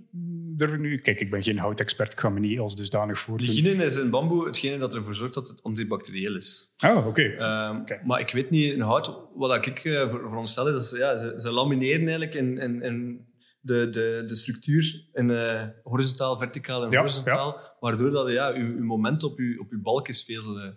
[0.56, 0.98] durf ik nu...
[0.98, 3.46] Kijk, ik ben geen houtexpert, ik ga me niet als dusdanig voordoen.
[3.46, 6.72] Lignine is in bamboe hetgene dat ervoor zorgt dat het antibacterieel is.
[6.76, 7.22] Ah, oké.
[7.22, 8.06] Ehm.
[8.06, 10.98] Maar ik weet niet, in hout, wat ik eh, voor, voor stel is dat ze,
[10.98, 13.26] ja, ze, ze lamineren eigenlijk in, in, in
[13.60, 18.76] de, de, de structuur in eh, horizontaal, verticaal en Ja, horizontaal, waardoor dat, ja, uw,
[18.76, 20.68] uw moment op uw, op uw balk is veel, eh,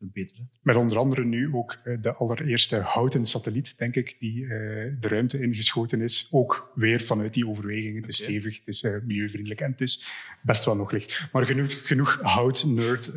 [0.00, 0.36] veel beter.
[0.36, 0.42] Hè.
[0.62, 4.48] Met onder andere nu ook eh, de allereerste houten satelliet, denk ik, die eh,
[5.00, 6.28] de ruimte ingeschoten is.
[6.30, 8.00] Ook weer vanuit die overwegingen.
[8.00, 10.06] Het is stevig, het is eh, milieuvriendelijk en het is
[10.42, 11.28] best wel nog licht.
[11.32, 13.12] Maar genoeg, genoeg hout-nerd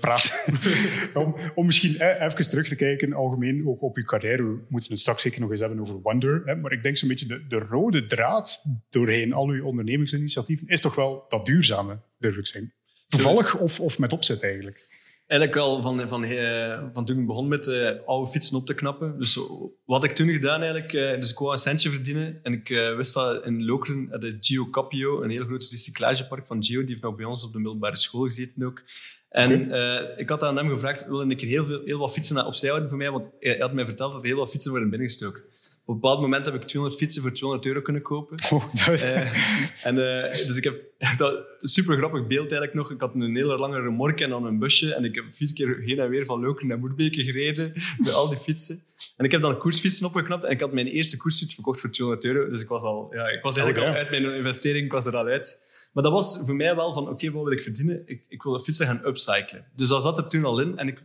[0.00, 0.48] praat.
[1.14, 4.42] om, om misschien even terug te kijken, algemeen ook op uw carrière.
[4.42, 6.42] We moeten het straks zeker nog eens hebben over Wonder.
[6.44, 10.80] Hè, maar ik denk zo'n beetje de, de rode draad doorheen al uw ondernemingsinitiatieven is
[10.80, 12.74] toch wel dat duurzame, durf ik zeggen.
[13.08, 14.95] Toevallig of, of met opzet eigenlijk.
[15.26, 18.74] Eigenlijk al van, van, eh, van toen ik begon met eh, oude fietsen op te
[18.74, 19.18] knappen.
[19.18, 19.38] Dus
[19.84, 22.40] wat ik toen gedaan eigenlijk, eh, dus ik wou een centje verdienen.
[22.42, 26.46] En ik eh, wist dat in Lokeren, had de Geo Capio, een heel groot recyclagepark
[26.46, 28.82] van Geo, die heeft nog bij ons op de middelbare school gezeten ook.
[29.28, 29.70] En
[30.16, 32.98] ik had aan hem gevraagd, wil ik heel, veel, heel wat fietsen opzij houden voor
[32.98, 33.10] mij?
[33.10, 35.42] Want hij had mij verteld dat er heel wat fietsen worden binnengestoken.
[35.88, 38.38] Op een bepaald moment heb ik 200 fietsen voor 200 euro kunnen kopen.
[38.50, 40.82] Oh, dat- Eh, en, eh, dus ik heb
[41.16, 42.90] dat super grappig beeld eigenlijk nog.
[42.90, 44.94] Ik had een hele lange remorke en dan een busje.
[44.94, 47.72] En ik heb vier keer heen en weer van Lokeren naar Moerbeke gereden
[48.04, 48.82] met al die fietsen.
[49.16, 52.26] En ik heb dan koersfietsen opgeknapt en ik had mijn eerste koersfiets verkocht voor 200
[52.26, 52.48] euro.
[52.50, 53.98] Dus ik was al, ja, ik was eigenlijk Oh, ja.
[54.00, 55.64] al uit mijn investering, ik was er al uit.
[55.92, 58.02] Maar dat was voor mij wel van, oké, wat wil ik verdienen?
[58.06, 59.66] Ik, ik wil de fietsen gaan upcyclen.
[59.76, 60.76] Dus dat zat er toen al in.
[60.78, 61.02] En ik,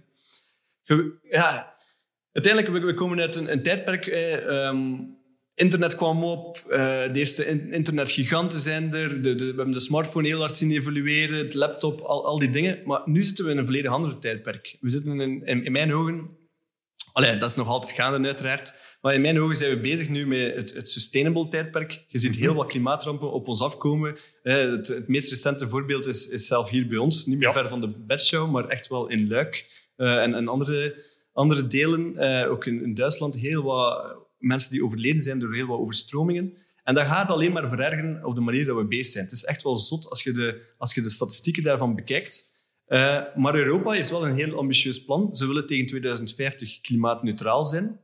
[1.30, 1.71] ja,
[2.32, 4.08] uiteindelijk, we, we komen uit een, een tijdperk...
[4.08, 4.74] Eh,
[5.56, 9.80] internet kwam op, eh, de eerste in- internetgiganten zijn er, de, de, we hebben de
[9.80, 12.82] smartphone heel hard zien evolueren, het laptop, al, al die dingen.
[12.86, 14.78] Maar nu zitten we in een volledig ander tijdperk.
[14.80, 16.30] We zitten in, in, in mijn ogen...
[17.14, 18.76] Allee, dat is nog altijd gaande uiteraard.
[19.02, 22.06] Maar in mijn ogen zijn we bezig nu met het, het sustainable tijdperk.
[22.08, 24.18] Je ziet heel wat klimaatrampen op ons afkomen.
[24.44, 27.26] Eh, het, het meest recente voorbeeld is, is zelf hier bij ons.
[27.26, 27.54] Niet meer Ja.
[27.54, 29.66] ver van de bedshow, maar echt wel in Luik.
[29.96, 35.22] Eh, en, en andere, andere delen, eh, ook in, Duitsland, heel wat mensen die overleden
[35.22, 36.58] zijn door heel wat overstromingen.
[36.84, 39.24] En dat gaat alleen maar verergeren op de manier dat we bezig zijn.
[39.24, 42.52] Het is echt wel zot als je de, als je de statistieken daarvan bekijkt.
[42.86, 45.36] Eh, maar Europa heeft wel een heel ambitieus plan.
[45.36, 48.00] Ze willen tegen 2050 klimaatneutraal zijn.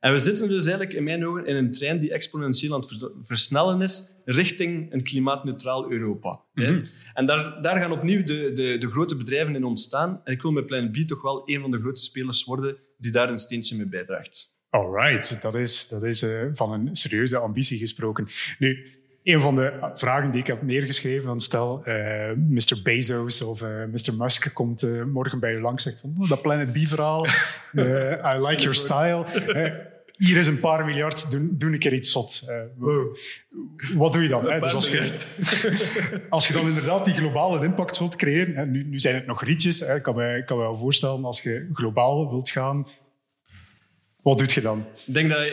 [0.00, 2.88] En we zitten dus eigenlijk in mijn ogen in een trein die exponentieel aan het
[2.88, 6.40] vers- versnellen is richting een klimaatneutraal Europa.
[6.54, 6.84] Mhm.
[7.14, 10.20] En daar, daar gaan opnieuw de, de, de grote bedrijven in ontstaan.
[10.24, 13.12] En ik wil met Plan B toch wel een van de grote spelers worden die
[13.12, 14.54] daar een steentje mee bijdraagt.
[14.70, 18.26] Alright, dat is, dat is eh, van een serieuze ambitie gesproken.
[18.58, 18.86] Nu,
[19.26, 22.80] een van de vragen die ik had neergeschreven, stel uh, Mr.
[22.82, 24.14] Bezos of uh, Mr.
[24.18, 27.26] Musk komt uh, morgen bij je langs zegt van oh, dat Planet B-verhaal,
[27.74, 29.24] I like your style.
[30.12, 32.42] hier is een paar miljard, doe, doe een keer iets zot.
[32.76, 33.16] Wow.
[33.94, 34.44] Wat doe je dan?
[34.44, 35.24] Dus als, je,
[36.28, 39.80] als je dan inderdaad die globale impact wilt creëren, nu, nu zijn het nog rietjes,
[39.80, 42.86] ik kan me, kan me wel voorstellen als je globaal wilt gaan,
[44.22, 44.84] wat doe je dan?
[45.06, 45.52] Ik denk dat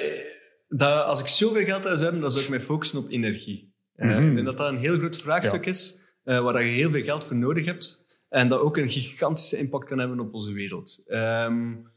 [0.76, 3.74] dat als ik zoveel geld zou hebben, dan zou ik mij focussen op energie.
[3.96, 4.30] Mm -hmm.
[4.30, 7.26] Ik denk dat dat een heel groot vraagstuk is, uh, waar je heel veel geld
[7.26, 8.06] voor nodig hebt.
[8.30, 11.04] En dat ook een gigantische impact kan hebben op onze wereld.
[11.08, 11.92] Um,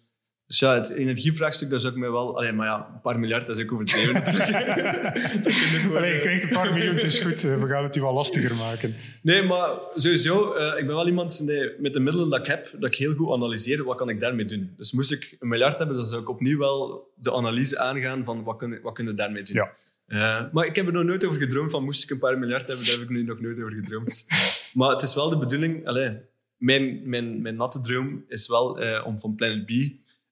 [0.47, 2.37] dus ja, het energievraagstuk, daar zou ik mij wel...
[2.37, 4.15] Allee, maar ja, een paar miljard, dat is ook overdreven.
[5.97, 7.43] allee, je krijgt een paar miljoen, het is goed.
[7.43, 8.95] We gaan het je wel lastiger maken.
[9.23, 12.71] Nee, maar sowieso, uh, ik ben wel iemand nee, met de middelen dat ik heb,
[12.73, 14.73] dat ik heel goed analyseer, wat kan ik daarmee doen.
[14.77, 18.45] Dus moest ik een miljard hebben, dan zou ik opnieuw wel de analyse aangaan van
[18.45, 19.55] wat kunnen, wat kunnen we daarmee doen.
[19.55, 19.73] Ja.
[20.07, 22.67] Uh, maar ik heb er nog nooit over gedroomd van moest ik een paar miljard
[22.67, 24.27] hebben, daar heb ik nu nog nooit over gedroomd.
[24.75, 25.87] maar het is wel de bedoeling...
[25.87, 26.19] Allee,
[26.57, 29.71] mijn, mijn, mijn natte droom is wel uh, om van Planet B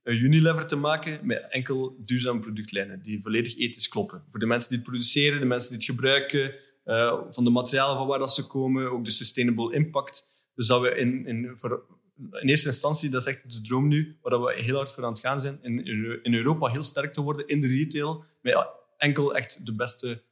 [0.04, 4.24] een Unilever te maken met enkel duurzame productlijnen die volledig ethisch kloppen.
[4.28, 7.96] Voor de mensen die het produceren, de mensen die het gebruiken, uh, van de materialen
[7.96, 10.22] van waar dat ze komen, ook de sustainable impact.
[10.54, 11.86] Dus dat we in, in, voor,
[12.16, 15.12] in eerste instantie, dat is echt de droom nu, waar we heel hard voor aan
[15.12, 15.84] het gaan zijn, in,
[16.22, 20.22] in Europa heel sterk te worden in de retail, met enkel echt de beste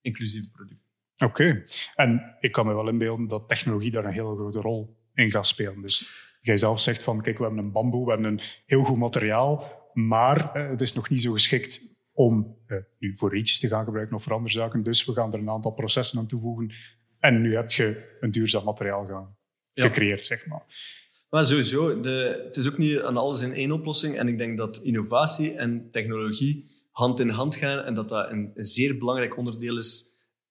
[0.00, 0.86] inclusieve producten.
[1.18, 5.30] Oké, en ik kan me wel inbeelden dat technologie daar een hele grote rol in
[5.30, 5.80] gaat spelen.
[5.80, 6.10] Dus
[6.42, 9.80] jij zelf zegt van, kijk, we hebben een bamboe, we hebben een heel goed materiaal,
[9.92, 13.84] maar eh, het is nog niet zo geschikt om eh, nu voor rietjes te gaan
[13.84, 14.82] gebruiken of voor andere zaken.
[14.82, 16.72] Dus we gaan er een aantal processen aan toevoegen.
[17.18, 19.36] En nu heb je een duurzaam materiaal gaan,
[19.74, 20.64] gecreëerd, zeg maar.
[21.30, 24.18] Maar sowieso, de, het is ook niet aan alles in één oplossing.
[24.18, 28.50] En ik denk dat innovatie en technologie hand in hand gaan en dat dat een,
[28.54, 30.06] een zeer belangrijk onderdeel is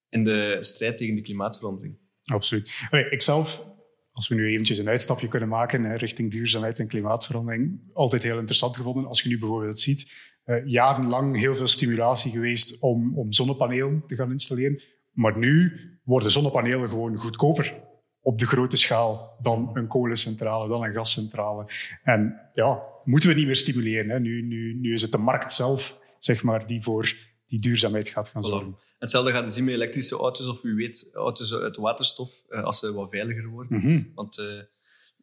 [0.09, 1.97] in de strijd tegen de klimaatverandering.
[2.23, 2.87] Absoluut.
[3.09, 3.70] ik zelf
[4.11, 8.37] als we nu eventjes een uitstapje kunnen maken hè, richting duurzaamheid en klimaatverandering, altijd heel
[8.37, 9.07] interessant gevonden.
[9.07, 10.11] Als je nu bijvoorbeeld ziet,
[10.45, 14.81] uh, jarenlang heel veel stimulatie geweest om, om zonnepanelen te gaan installeren.
[15.11, 17.89] Maar nu worden zonnepanelen gewoon goedkoper
[18.21, 21.65] op de grote schaal dan een kolencentrale, dan een gascentrale.
[22.03, 24.09] En ja, moeten we niet meer stimuleren.
[24.09, 24.19] Hè.
[24.19, 27.13] Nu, nu, nu is het de markt zelf, zeg maar, die voor
[27.47, 28.75] die duurzaamheid gaat gaan zorgen.
[29.01, 32.79] Hetzelfde gaat je zien met elektrische auto's of wie weet auto's uit waterstof uh, als
[32.79, 33.77] ze wat veiliger worden.
[33.77, 34.03] Mhm.
[34.15, 34.45] Want uh,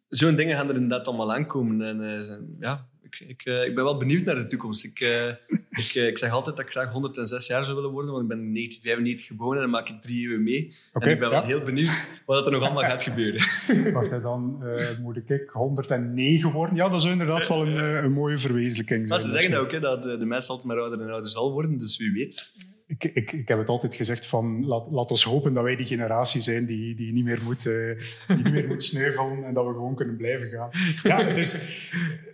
[0.07, 1.81] zo'n dingen gaan er inderdaad allemaal aankomen.
[1.81, 4.85] En uh, zijn, ja, ik, ik, ik, ben wel benieuwd naar de toekomst.
[4.85, 4.99] Ik,
[5.69, 8.37] ik, ik, zeg altijd dat ik graag 106 jaar zou willen worden, want ik ben
[8.37, 10.73] in 1995 geboren en dan maak ik drie eeuwen mee.
[10.93, 13.41] Okay, en ik ben wel heel benieuwd wat er nog allemaal gaat gebeuren.
[13.93, 14.63] Wacht, dan
[15.01, 16.75] moet ik 109 worden.
[16.75, 19.19] Ja, dat is inderdaad wel een, een mooie verwezenlijking zijn.
[19.19, 21.29] Maar ze zeggen dat ook, hè, dat de, de mens altijd maar ouder en ouder
[21.29, 22.53] zal worden, dus wie weet
[22.89, 25.85] ik, ik, ik heb het altijd gezegd van laat, laat ons hopen dat wij die
[25.85, 29.65] generatie zijn die, die, niet, meer moet, uh, die niet meer moet sneuvelen en dat
[29.65, 30.69] we gewoon kunnen blijven gaan.
[31.03, 31.61] Ja, het is...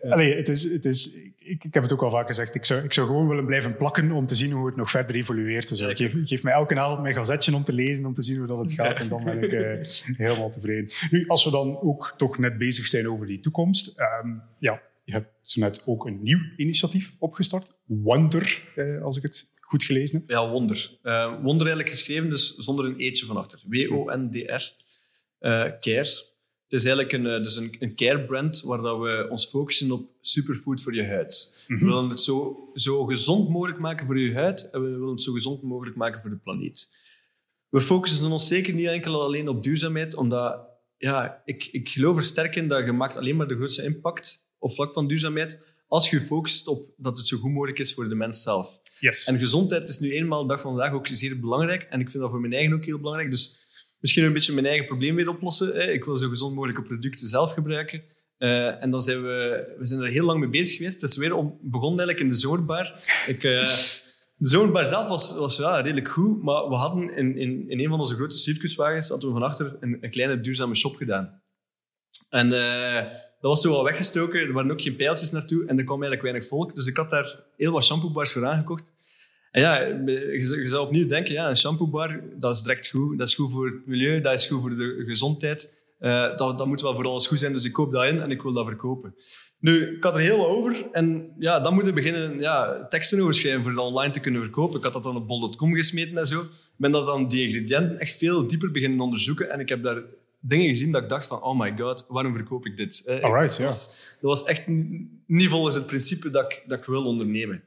[0.10, 2.84] Allez, het is, het is ik, ik heb het ook al vaak gezegd, ik zou,
[2.84, 5.70] ik zou gewoon willen blijven plakken om te zien hoe het nog verder evolueert.
[5.70, 8.38] Dus ik geef, geef mij elke avond mijn gazetje om te lezen, om te zien
[8.38, 9.00] hoe dat het gaat.
[9.00, 9.86] En dan ben ik uh,
[10.18, 10.92] helemaal tevreden.
[11.10, 14.00] Nu, als we dan ook toch net bezig zijn over die toekomst.
[14.24, 17.74] Um, ja, je hebt zo net ook een nieuw initiatief opgestart.
[17.86, 20.24] Wonder, uh, als ik het goed gelezen?
[20.28, 20.98] Ja, Wonder.
[21.04, 23.62] Uh, wonder eigenlijk geschreven, dus zonder een eetje van achter.
[23.68, 24.74] W-O-N-D-R.
[25.40, 26.34] Uh, care.
[26.68, 30.82] Het is eigenlijk een, dus een, een care-brand waar dat we ons focussen op superfood
[30.82, 31.56] voor je huid.
[31.68, 31.86] We mhm.
[31.86, 35.34] willen het zo, zo gezond mogelijk maken voor je huid en we willen het zo
[35.34, 36.96] gezond mogelijk maken voor de planeet.
[37.70, 42.24] We focussen ons zeker niet enkel alleen op duurzaamheid, omdat ja, ik, ik geloof er
[42.24, 46.10] sterk in dat je maakt alleen maar de grootste impact op vlak van duurzaamheid als
[46.10, 48.80] je focust op dat het zo goed mogelijk is voor de mens zelf.
[49.00, 51.84] En gezondheid is nu eenmaal de dag van vandaag ook zeer belangrijk.
[51.84, 53.32] En ik vind dat voor mijn eigen ook heel belangrijk.
[53.32, 53.68] Dus
[54.00, 55.94] misschien een beetje mijn eigen probleem weer oplossen.
[55.94, 58.04] Ik wil zo gezond mogelijke producten zelf gebruiken.
[58.38, 61.02] Uh, en dan zijn we, we zijn er heel lang mee bezig geweest.
[61.02, 62.94] Het is weer om, begon eigenlijk in de zomerbar.
[63.28, 63.68] Ik, uh,
[64.36, 67.90] de zomerbar zelf was, was ja, redelijk goed, maar we hadden in, in, in een
[67.90, 71.42] van onze grote circuswagens hadden we van achter een, een kleine duurzame shop gedaan.
[72.30, 73.02] En uh,
[73.46, 74.40] dat was zo wel weggestoken.
[74.40, 76.76] Er waren ook geen pijltjes naartoe en er kwam eigenlijk weinig volk.
[76.76, 78.94] Dus ik had daar heel wat shampoobars voor aangekocht.
[79.52, 83.18] En ja, je, zou opnieuw denken, ja, een shampoobar, dat is direct goed.
[83.18, 85.84] Dat is goed voor het milieu, dat is goed voor de gezondheid.
[86.00, 88.32] Uh, dat, dat moet wel voor alles goed zijn, dus ik koop dat in en
[88.32, 89.16] ik wil dat verkopen.
[89.60, 93.34] Nu, ik had er heel wat over en ja, dan moeten beginnen ja, teksten over
[93.34, 94.78] schrijven voor dat online te kunnen verkopen.
[94.78, 96.42] Ik had dat dan op bol.com gesmeten en zo.
[96.42, 100.04] Ik ben dat dan die ingrediënten echt veel dieper beginnen onderzoeken en ik heb daar
[100.48, 103.04] dingen gezien dat ik dacht van, oh my god, waarom verkoop ik dit?
[103.06, 103.88] Eh, Alright, dat, was,
[104.22, 104.64] dat was echt
[105.26, 107.64] niet volgens het principe dat ik, dat ik wil ondernemen.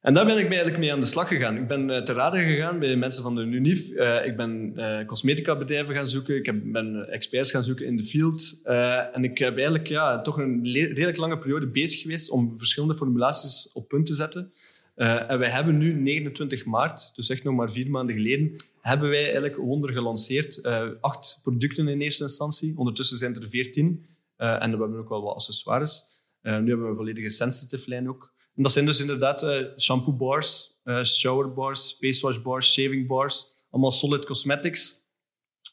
[0.00, 1.56] En daar ben ik eigenlijk mee aan de slag gegaan.
[1.56, 3.90] Ik ben uh, te raden gegaan bij mensen van de UNIF.
[3.90, 6.36] Uh, ik ben uh, cosmetica bedrijven gaan zoeken.
[6.36, 8.60] Ik heb, ben experts gaan zoeken in de field.
[9.12, 13.70] en ik heb eigenlijk ja, toch een redelijk lange periode bezig geweest om verschillende formulaties
[13.72, 14.52] op punt te zetten.
[14.94, 18.56] en wij hebben nu 29 maart, dus echt nog maar vier maanden geleden,
[18.88, 20.64] hebben wij eigenlijk Wonder gelanceerd.
[21.00, 22.78] acht producten in eerste instantie.
[22.78, 24.06] Ondertussen zijn er veertien.
[24.36, 26.02] en we hebben ook wel wat accessoires.
[26.42, 28.34] nu hebben we een volledige sensitive lijn ook.
[28.56, 33.06] En dat zijn dus inderdaad uh, shampoo bars, uh, shower bars, face wash bars, shaving
[33.06, 33.64] bars.
[33.70, 35.04] Allemaal solid cosmetics.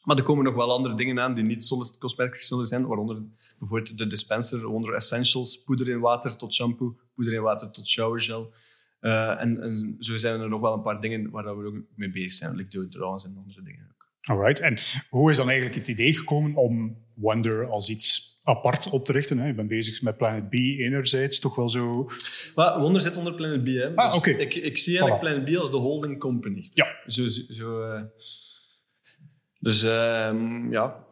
[0.02, 2.86] Maar er komen nog wel andere dingen aan die niet solid cosmetics zullen zijn.
[2.86, 3.22] Waaronder
[3.58, 8.52] bijvoorbeeld de dispenser, onder essentials, poeder in water tot shampoo, poeder in water tot showergel.
[9.04, 12.10] Uh, en, en, zo zijn er nog wel een paar dingen waar we ook mee
[12.10, 14.08] bezig zijn, like deodorants en andere dingen ook.
[14.20, 14.60] Alright.
[14.60, 19.12] En hoe is dan eigenlijk het idee gekomen om Wonder als iets apart op te
[19.12, 19.38] richten.
[19.38, 19.46] Hè.
[19.46, 22.10] Je bent bezig met Planet B enerzijds, toch wel zo...
[22.54, 23.66] Maar Wonder zit onder Planet B.
[23.66, 23.94] Hè.
[23.94, 26.70] Ah, dus ik, ik, zie eigenlijk Planet B als de holding company.
[26.72, 26.86] Ja.
[27.06, 28.02] Zo, zo, uh...
[29.58, 29.90] dus uh,
[30.70, 31.06] ja.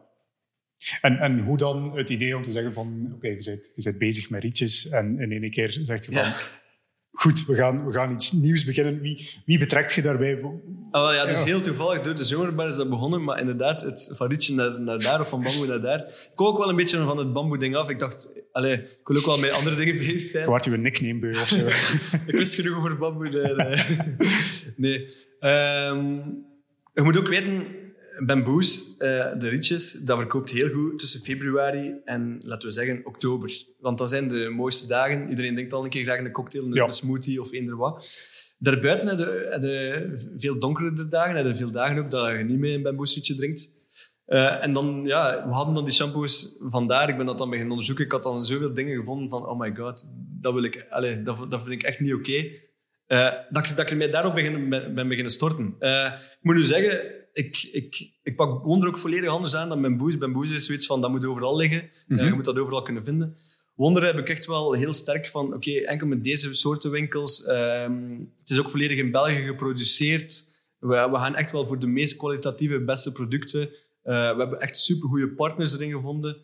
[1.01, 3.11] En, en hoe dan het idee om te zeggen van...
[3.15, 6.21] Oké, je, bent, je bent bezig met rietjes en in één keer zegt je van...
[6.21, 6.35] Ja
[7.13, 8.99] goed, we gaan, we gaan iets nieuws beginnen.
[8.99, 10.41] Wie, wie betrekt je daarbij?
[10.91, 13.23] Oh, ja, dus heel toevallig door de zomerbar is dat begonnen.
[13.23, 15.99] Maar inderdaad, het van rietje naar, naar daar of van bamboe naar daar.
[15.99, 17.89] Ik kwam ook wel een beetje van het bamboe-ding af.
[17.89, 20.47] Ik dacht, allez, ik wil ook wel met andere dingen bezig zijn.
[20.47, 21.67] Wordt je een nickname of zo?
[22.27, 23.29] ik wist genoeg over bamboe.
[24.75, 24.99] nee.
[25.39, 26.51] Um,
[26.93, 27.65] je moet ook weten,
[28.19, 28.97] Bamboes, uh,
[29.39, 33.65] de rietjes, dat verkoopt heel goed tussen februari en, laten we zeggen, oktober.
[33.79, 35.29] Want dat zijn de mooiste dagen.
[35.29, 38.07] Iedereen denkt al een keer graag een cocktail, een, smoothie of eender wat.
[38.57, 39.19] Daarbuiten heb
[39.61, 41.35] je, veel donkere dagen.
[41.35, 43.71] Heb je veel dagen ook dat je niet meer een bamboesrietje drinkt.
[44.27, 47.09] Uh, en dan, ja, we hadden dan die shampoos vandaar.
[47.09, 48.05] Ik ben dat dan beginnen onderzoeken.
[48.05, 50.07] Ik had dan zoveel dingen gevonden van, oh my god,
[50.39, 52.29] dat, wil ik, allez, dat, dat vind ik echt niet oké.
[52.29, 52.61] Okay.
[53.07, 55.75] Uh, dat, dat ik mij daarop begin, ben, ben beginnen storten.
[55.79, 59.97] Ik moet nu zeggen, ik, ik, ik pak Wonder ook volledig anders aan dan mijn
[59.97, 60.17] boes.
[60.17, 61.89] Mijn boes is zoiets van, dat moet overal liggen.
[62.07, 62.27] Mm -hmm.
[62.27, 63.37] je moet dat overal kunnen vinden.
[63.75, 67.47] Wonder heb ik echt wel heel sterk van, oké, enkel met deze soorten winkels.
[67.47, 70.51] Um, het is ook volledig in België geproduceerd.
[70.79, 73.61] We, we gaan echt wel voor de meest kwalitatieve, beste producten.
[73.61, 73.69] Uh,
[74.03, 76.37] we hebben echt supergoeie partners erin gevonden.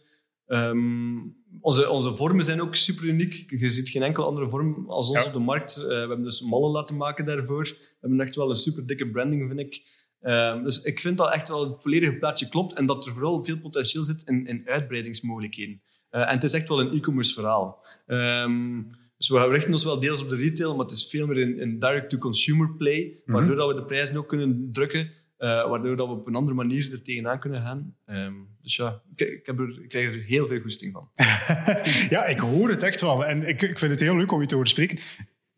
[0.47, 3.45] Um, onze, onze vormen zijn ook super uniek.
[3.47, 5.77] Je ziet geen enkele andere vorm als ons op de markt.
[5.77, 7.63] Uh, we hebben dus mallen laten maken daarvoor.
[7.63, 9.97] We hebben echt wel een super dikke branding, vind ik.
[10.21, 13.43] Um, dus ik vind dat echt wel het volledige plaatje klopt en dat er vooral
[13.43, 15.81] veel potentieel zit in, in uitbreidingsmogelijkheden.
[16.11, 17.85] Uh, en het is echt wel een e-commerce verhaal.
[18.07, 21.41] Um, dus we richten ons wel deels op de retail, maar het is veel meer
[21.41, 23.33] een, een direct-to-consumer play, mm -hmm.
[23.33, 26.55] waardoor dat we de prijzen ook kunnen drukken, uh, waardoor dat we op een andere
[26.55, 27.95] manier er tegenaan kunnen gaan.
[28.05, 31.09] Um, dus ja, ik, ik, heb er, ik krijg er heel veel goesting van.
[32.15, 33.25] ja, ik hoor het echt wel.
[33.25, 34.99] En ik, ik vind het heel leuk om je te horen spreken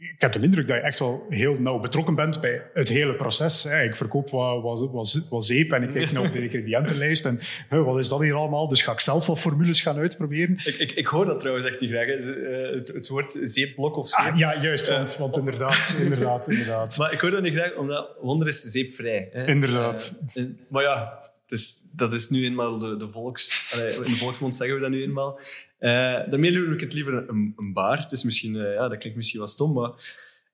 [0.02, 3.16] ik heb de indruk dat je echt wel heel nauw betrokken bent bij het hele
[3.16, 3.66] proces.
[3.66, 7.26] Ik verkoop wat, wat, wat, zeep en ik kijk naar de ingrediëntenlijst.
[7.26, 8.68] En wat is dat hier allemaal?
[8.68, 10.58] Dus ga ik zelf wat formules gaan uitproberen.
[10.66, 12.08] Ik, ik, ik hoor dat trouwens echt niet graag.
[12.08, 14.32] Eh, het, het woord zeepblok of zeep.
[14.32, 14.90] Ah, ja, juist.
[14.90, 16.98] Want, want inderdaad, inderdaad, inderdaad.
[16.98, 19.30] Maar ik hoor dat niet graag, omdat wonder is zeepvrij.
[19.32, 19.48] Hè?
[19.48, 20.20] Inderdaad.
[20.34, 23.74] Uh, maar ja, dus dat is nu eenmaal de, de volks...
[23.74, 25.40] In de volksmond zeggen we dat nu eenmaal.
[25.80, 25.92] Uh,
[26.30, 27.98] daarmee noem ik het liever een, een bar.
[27.98, 29.90] Het is misschien, uh, ja, dat klinkt misschien wat stom, maar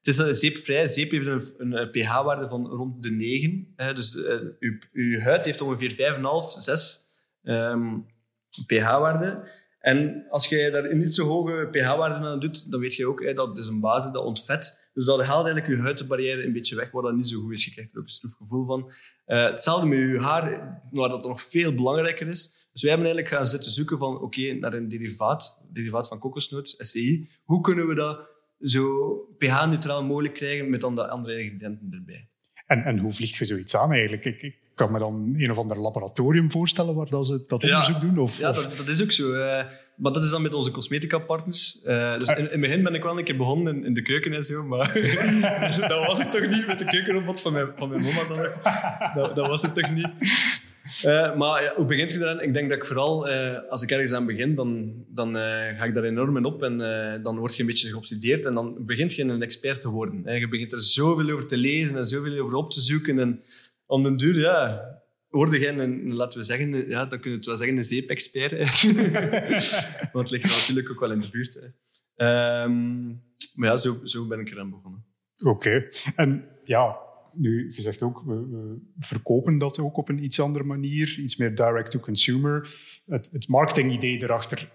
[0.04, 0.88] het is zeepvrij.
[0.88, 3.73] Zeep heeft een, pH-waarde van rond de 9.
[3.76, 4.15] dus
[4.60, 7.00] uw, uw huid heeft ongeveer 5,5, 6
[7.43, 8.06] um,
[8.65, 9.50] pH-waarde.
[9.88, 13.23] En als je daar een niet zo hoge pH-waarde aan doet, dan weet je ook
[13.23, 14.89] hè, dat is een basis dat ontvet.
[14.93, 17.65] Dus dat haalt eigenlijk je huidbarrière een beetje weg, wat dat niet zo goed is.
[17.65, 18.91] Je krijgt er ook een stroef gevoel van.
[19.28, 22.67] Uh, hetzelfde met je haar, waar dat nog veel belangrijker is.
[22.71, 26.76] Dus wij hebben eigenlijk gaan zitten zoeken van, oké, naar een derivaat, derivaat van kokosnoot,
[26.78, 27.30] SCI.
[27.43, 32.30] Hoe kunnen we dat zo pH-neutraal mogelijk krijgen met dan de andere ingrediënten erbij?
[32.65, 34.26] En, en hoe vliegt je zoiets aan eigenlijk?
[34.26, 38.17] Ik, kan me dan een of ander laboratorium voorstellen waar dat ze dat onderzoek doen?
[38.17, 39.33] Of, ja, Dat, dat, is ook zo.
[39.33, 39.63] Uh,
[39.95, 41.81] maar dat is dan met onze cosmetica-partners.
[41.85, 44.01] Uh, dus in, in, het begin ben ik wel een keer begonnen in, in de
[44.01, 44.93] keuken en zo, maar
[45.87, 48.23] dat was het toch niet met de keukenrobot van mijn, van mijn mama.
[48.27, 48.37] Dan.
[49.15, 50.09] Dat, dat was het toch niet.
[51.05, 52.41] Uh, maar ja, hoe begint je eraan?
[52.41, 55.41] Ik denk dat ik vooral, uh, als ik ergens aan begin, dan, dan uh,
[55.77, 56.77] ga ik daar enorm in op en
[57.21, 60.21] dan word je een beetje geobsedeerd en dan begint je een expert te worden.
[60.25, 60.33] Hè.
[60.33, 63.41] Je begint er zoveel over te lezen en zoveel over op te zoeken en
[63.88, 64.86] om den duur, ja,
[65.30, 68.52] hoorde jij een, laten we zeggen, ja, dan kunnen we het wel zeggen, een zeepexpert.
[70.13, 71.54] Want het ligt natuurlijk ook wel in de buurt.
[71.54, 72.64] Hè.
[72.64, 75.05] Um, maar ja, zo, zo ben ik eraan begonnen.
[75.43, 75.89] Oké.
[76.16, 76.97] En ja,
[77.34, 81.36] nu, je zegt ook, we, we, verkopen dat ook op een iets andere manier, iets
[81.36, 82.70] meer direct-to-consumer.
[83.05, 84.70] Het, het marketingidee erachter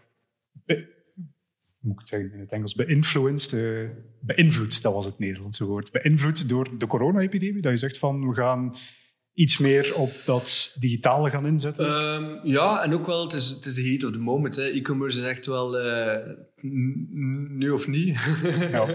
[1.83, 3.89] moet ik het zeggen in het Engels, beïnfluenced, uh,
[4.21, 7.63] beïnvloed, dat was het Nederlandse woord, beïnvloed door de corona-epidemie?
[7.63, 8.75] Dat je zegt van, we gaan
[9.35, 11.91] iets meer op dat digitale gaan inzetten?
[11.91, 14.59] Um, ja, en ook wel, het is, het is de heat of the moment.
[14.59, 16.17] E-commerce is echt wel uh,
[17.49, 18.19] nu of niet.
[18.71, 18.89] ja.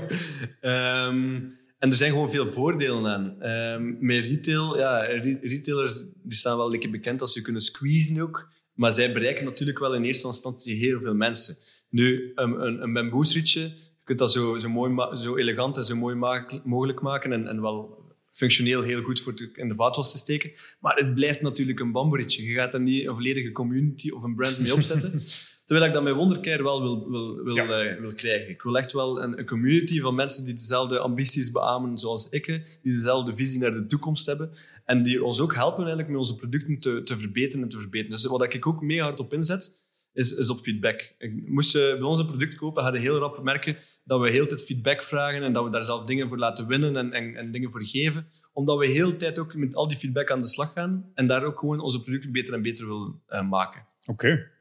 [1.07, 3.49] um, en er zijn gewoon veel voordelen aan.
[3.51, 4.99] Um, met retail, ja,
[5.41, 8.49] retailers die staan wel lekker bekend als ze kunnen squeezen ook.
[8.73, 11.57] Maar zij bereiken natuurlijk wel in eerste instantie heel veel mensen.
[11.89, 15.95] Nu, een, een, een bamboesrietje, je kunt dat zo, zo, mooi, zo elegant en zo
[15.95, 16.15] mooi
[16.63, 18.06] mogelijk maken en, en wel
[18.37, 20.51] functioneel heel goed voor in de vaatwas te steken.
[20.79, 22.43] Maar het blijft natuurlijk een bamboerietje.
[22.43, 25.21] Je gaat er niet een volledige community of een brand mee opzetten.
[25.65, 28.49] Terwijl ik dat met Wondercare wel wil, wil, wil, uh, wil krijgen.
[28.49, 32.45] Ik wil echt wel een, een, community van mensen die dezelfde ambities beamen zoals ik,
[32.81, 34.51] die dezelfde visie naar de toekomst hebben
[34.85, 38.11] en die ons ook helpen eigenlijk met onze producten te, te verbeteren en te verbeteren.
[38.11, 39.77] Dus wat ik ook mee hard op inzet,
[40.17, 41.15] is, is op feedback.
[41.17, 44.47] Ik moest uh, bij ons een product kopen, hadden heel rap merken dat we heel
[44.47, 47.51] tijd feedback vragen en dat we daar zelf dingen voor laten winnen en, en, en
[47.51, 48.27] dingen voor geven.
[48.53, 51.27] Omdat we heel de tijd ook met al die feedback aan de slag gaan en
[51.27, 53.87] daar ook gewoon onze producten beter en beter willen uh, maken.
[54.05, 54.51] Oké.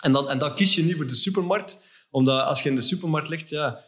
[0.00, 2.82] En, dan, en dan kies je niet voor de supermarkt, omdat als je in de
[2.82, 3.80] supermarkt ligt, ja...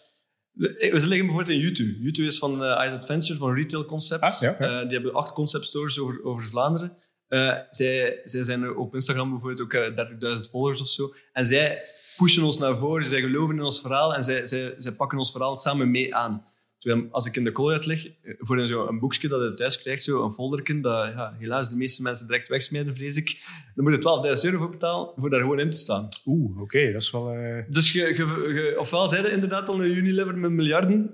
[0.57, 1.99] We liggen bijvoorbeeld in YouTube.
[2.01, 4.47] YouTube is van uh, Ice Adventure, van Retail Concepts.
[4.47, 6.97] Ah, ja, die hebben acht concept stores over, over Vlaanderen.
[7.29, 11.15] Uh, zij, zij zijn op Instagram bijvoorbeeld ook 30.000 eh, volgers of zo.
[11.33, 11.83] En zij
[12.17, 15.31] pushen ons naar voren, zij geloven in ons verhaal en zij, zij, zij pakken ons
[15.31, 16.45] verhaal samen mee aan.
[16.79, 19.55] Terwijl als ik in de kool lig, eh, voor een, zo een boekje dat je
[19.55, 23.43] thuis krijgt, zo een folderken, dat ja, helaas de meeste mensen direct wegsmijten, vrees ik,
[23.75, 26.09] dan moet je 12.000 euro voor betalen voor daar gewoon in te staan.
[26.27, 27.35] Oeh, oké, dat is wel...
[27.35, 27.63] Uh...
[27.69, 31.13] Dus je, je, ofwel zijn inderdaad al een Unilever met miljarden,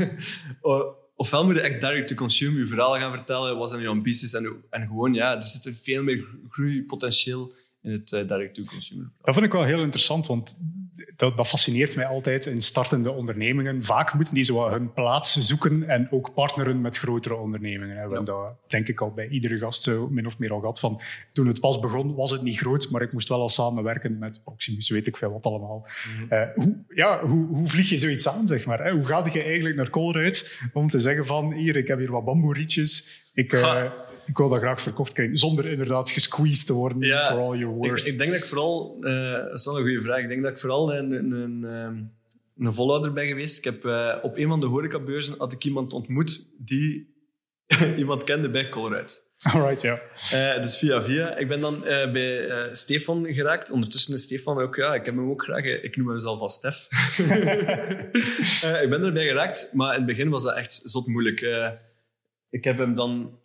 [1.14, 4.32] ofwel moet je echt direct to consume je verhaal gaan vertellen, wat zijn je ambities
[4.32, 7.52] en, en gewoon, ja, er zit veel meer groeipotentieel
[7.82, 9.10] in het uh, direct to consumer.
[9.22, 10.58] Dat vind ik wel heel interessant, want
[11.16, 13.84] dat, dat, fascineert mij altijd in startende ondernemingen.
[13.84, 17.94] Vaak moeten die zo hun plaats zoeken en ook partneren met grotere ondernemingen.
[17.94, 20.80] We hebben dat denk ik al bij iedere gast zo min of meer al gehad.
[20.80, 21.00] Van,
[21.32, 24.40] toen het pas begon was het niet groot, maar ik moest wel al samenwerken met
[24.44, 25.86] Proximus, weet ik veel wat allemaal.
[26.16, 26.32] Mhm.
[26.32, 28.84] Eh, hoe, ja, hoe, hoe, vlieg je zoiets aan, zeg maar?
[28.84, 28.90] Hè?
[28.90, 32.24] Hoe ga je eigenlijk naar Colruyt om te zeggen van hier, ik heb hier wat
[32.24, 33.84] bamboerietjes ik, uh,
[34.26, 37.74] ik wil dat graag verkocht krijgen, zonder inderdaad gesqueezed te worden ja, for all your
[37.74, 38.06] worth.
[38.06, 40.42] Ik, ik denk dat ik vooral, uh, dat is wel een goede vraag, ik denk
[40.42, 42.02] dat ik vooral een, een, een, ehm,
[42.66, 43.58] een volhouder ben geweest.
[43.58, 47.14] Ik heb, uh, op een van de horecabeurzen had ik iemand ontmoet die
[47.96, 49.22] iemand kende bij Colruyt.
[49.42, 50.00] Alright, ja.
[50.60, 51.36] Dus via via.
[51.36, 51.80] Ik ben dan
[52.12, 53.70] bij Stefan geraakt.
[53.70, 55.64] Ondertussen is Stefan ook, ja, ik heb hem ook graag.
[55.64, 56.86] Ik noem hem zelf al Stef.
[58.84, 61.40] ik ben erbij geraakt, maar in het begin was dat echt zot moeilijk
[62.54, 63.38] ik heb hem dan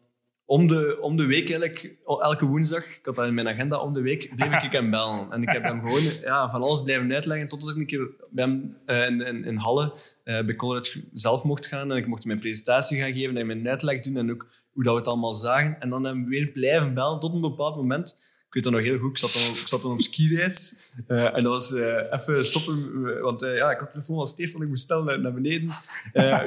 [0.45, 3.93] om de, om de week eigenlijk, elke woensdag, ik had dat in mijn agenda om
[3.93, 5.31] de week, bleef ik hem bellen.
[5.31, 8.45] En ik heb hem gewoon ja, van alles blijven uitleggen, tot ik een keer bij
[8.45, 9.93] hem uh, in, in, in, Halle
[10.23, 11.91] uh, bij Colruyt zelf mocht gaan.
[11.91, 14.93] En ik mocht mijn presentatie gaan geven en mijn uitleg doen en ook hoe dat
[14.93, 15.79] we het allemaal zagen.
[15.79, 18.99] En dan we weer blijven bellen tot een bepaald moment ik weet dat nog heel
[18.99, 19.11] goed.
[19.11, 20.91] Ik zat dan, ik zat dan op skireis.
[21.07, 23.21] Uh, en dat was uh, even stoppen.
[23.21, 24.61] Want uh, ja, ik had telefoon van Stefan.
[24.61, 25.73] Ik moest snel naar, naar beneden.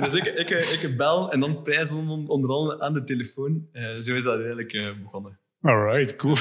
[0.01, 3.69] dus ik, ik, ik, bel en dan prijzen onder andere aan de telefoon.
[4.03, 5.39] zo is dat eigenlijk begonnen.
[5.61, 6.35] Alright, cool.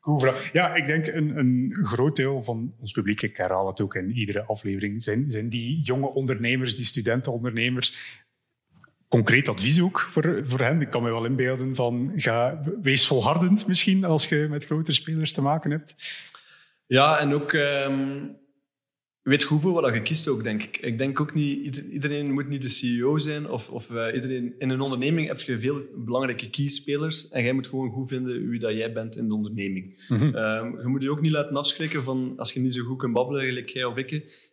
[0.00, 3.94] cool Ja, ik denk een, een groot deel van ons publiek, ik herhaal het ook
[3.94, 8.20] in iedere aflevering, zijn, zijn die jonge ondernemers, die studentenondernemers,
[9.10, 10.80] concreet advies ook voor, voor hen.
[10.80, 15.32] Ik kan me wel inbeelden van ga, wees volhardend misschien als je met grotere spelers
[15.32, 15.94] te maken hebt.
[16.86, 18.36] Ja, en ook um,
[19.22, 20.76] weet hoeveel wat je kiest ook, denk ik.
[20.76, 24.54] Ik denk ook niet, iedereen moet niet de CEO zijn of, of uh, iedereen...
[24.58, 28.60] In een onderneming heb je veel belangrijke key-spelers en jij moet gewoon goed vinden wie
[28.60, 30.06] dat jij bent in de onderneming.
[30.08, 30.18] Mm
[30.80, 33.42] je moet je ook niet laten afschrikken van als je niet zo goed kunt babbelen,
[33.42, 34.10] gelijk jij of ik.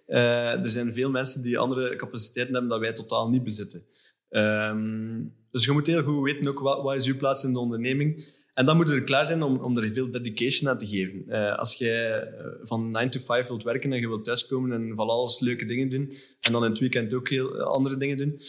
[0.08, 3.84] Uh, er zijn veel mensen die andere capaciteiten hebben dat wij totaal niet bezitten.
[4.38, 7.60] Um, dus je moet heel goed weten ook wat, wat, is je plaats in de
[7.60, 8.36] onderneming.
[8.54, 11.24] En dan moet je er klaar zijn om, om er veel dedication aan te geven.
[11.28, 14.96] Uh, als je eh, van 9 to 5 wilt werken en je wilt thuiskomen en
[14.96, 18.18] van alles leuke dingen doen, en dan in het weekend ook heel eh, andere dingen
[18.18, 18.40] doen,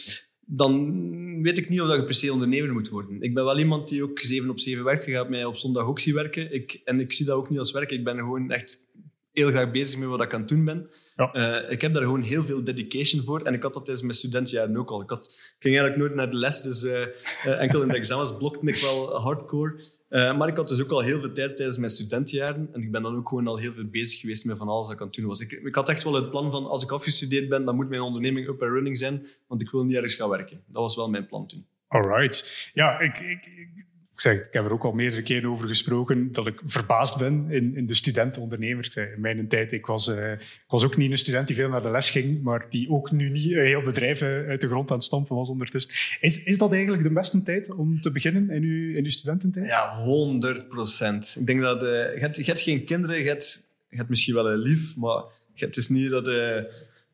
[0.45, 3.21] dan weet ik niet of je per se ondernemer moet worden.
[3.21, 5.05] Ik ben wel iemand die ook 7 op 7 werkt.
[5.05, 6.53] Je gaat mij op zondag ook werken.
[6.53, 7.91] Ik, en ik zie dat ook niet als werk.
[7.91, 8.89] Ik ben gewoon echt
[9.31, 10.89] heel graag bezig met wat ik aan het doen ben.
[11.19, 11.63] Ja.
[11.63, 13.41] Uh, ik heb daar gewoon heel veel dedication voor.
[13.41, 15.01] En ik had dat tijdens mijn studentenjaren ook al.
[15.01, 17.95] Ik, had, ik ging eigenlijk nooit naar de les, dus uh, uh, enkel in de
[17.95, 19.83] examens blokte ik wel hardcore.
[20.09, 22.69] maar ik had dus ook al heel veel tijd tijdens mijn studentenjaren.
[22.71, 24.95] En ik ben dan ook gewoon al heel veel bezig geweest met van alles wat
[24.95, 25.39] ik aan het doen was.
[25.39, 28.01] Ik, ik had echt wel het plan van, als ik afgestudeerd ben, dan moet mijn
[28.01, 30.63] onderneming up and running zijn, want ik wil niet ergens gaan werken.
[30.67, 31.65] Dat was wel mijn plan toen.
[31.87, 32.69] Alright.
[32.73, 33.85] Ja, ik, ik ik,
[34.19, 37.75] zeg, ik heb er ook al meerdere keren over gesproken dat ik verbaasd ben in,
[37.75, 38.85] in de student-ondernemer.
[38.85, 41.69] Ik in mijn tijd, ik was, uh, ik was ook niet een student die veel
[41.69, 44.89] naar de les ging, maar die ook nu niet een heel bedrijf uit de grond
[44.89, 46.17] aan het stampen was ondertussen.
[46.21, 49.65] Is, is dat eigenlijk de beste tijd om te beginnen in uw, in uw studententijd?
[49.65, 51.35] Ja, 100 procent.
[51.39, 54.33] Ik denk dat uh, je, hebt, je hebt geen kinderen, je hebt, je hebt misschien
[54.33, 56.55] wel een lief, maar het is niet dat, uh,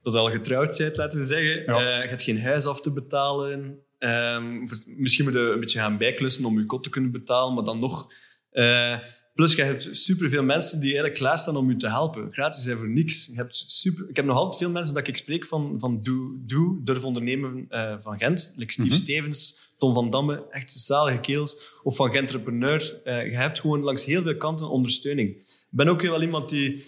[0.01, 1.63] dat je al getrouwd bent, laten we zeggen.
[1.73, 2.01] Ja.
[2.01, 3.84] je hebt geen huis af te betalen.
[3.99, 7.63] Um, misschien moet je een beetje gaan bijklussen om je kot te kunnen betalen, maar
[7.63, 8.13] dan nog...
[8.51, 8.97] Uh,
[9.33, 12.27] plus, je hebt superveel mensen die eigenlijk klaarstaan om je te helpen.
[12.31, 13.25] Gratis zijn voor niks.
[13.25, 16.37] Je hebt super, ik heb nog altijd veel mensen dat ik spreek van, van Doe,
[16.45, 18.53] Doe Durf Ondernemen uh, van Gent.
[18.55, 18.97] Like Steve -hmm.
[18.97, 21.73] Stevens, Tom van Damme, echt zalige kerels.
[21.83, 23.01] Of van Gentrepreneur.
[23.05, 25.29] Uh, je hebt gewoon langs heel veel kanten ondersteuning.
[25.29, 26.83] Ik ben ook wel iemand die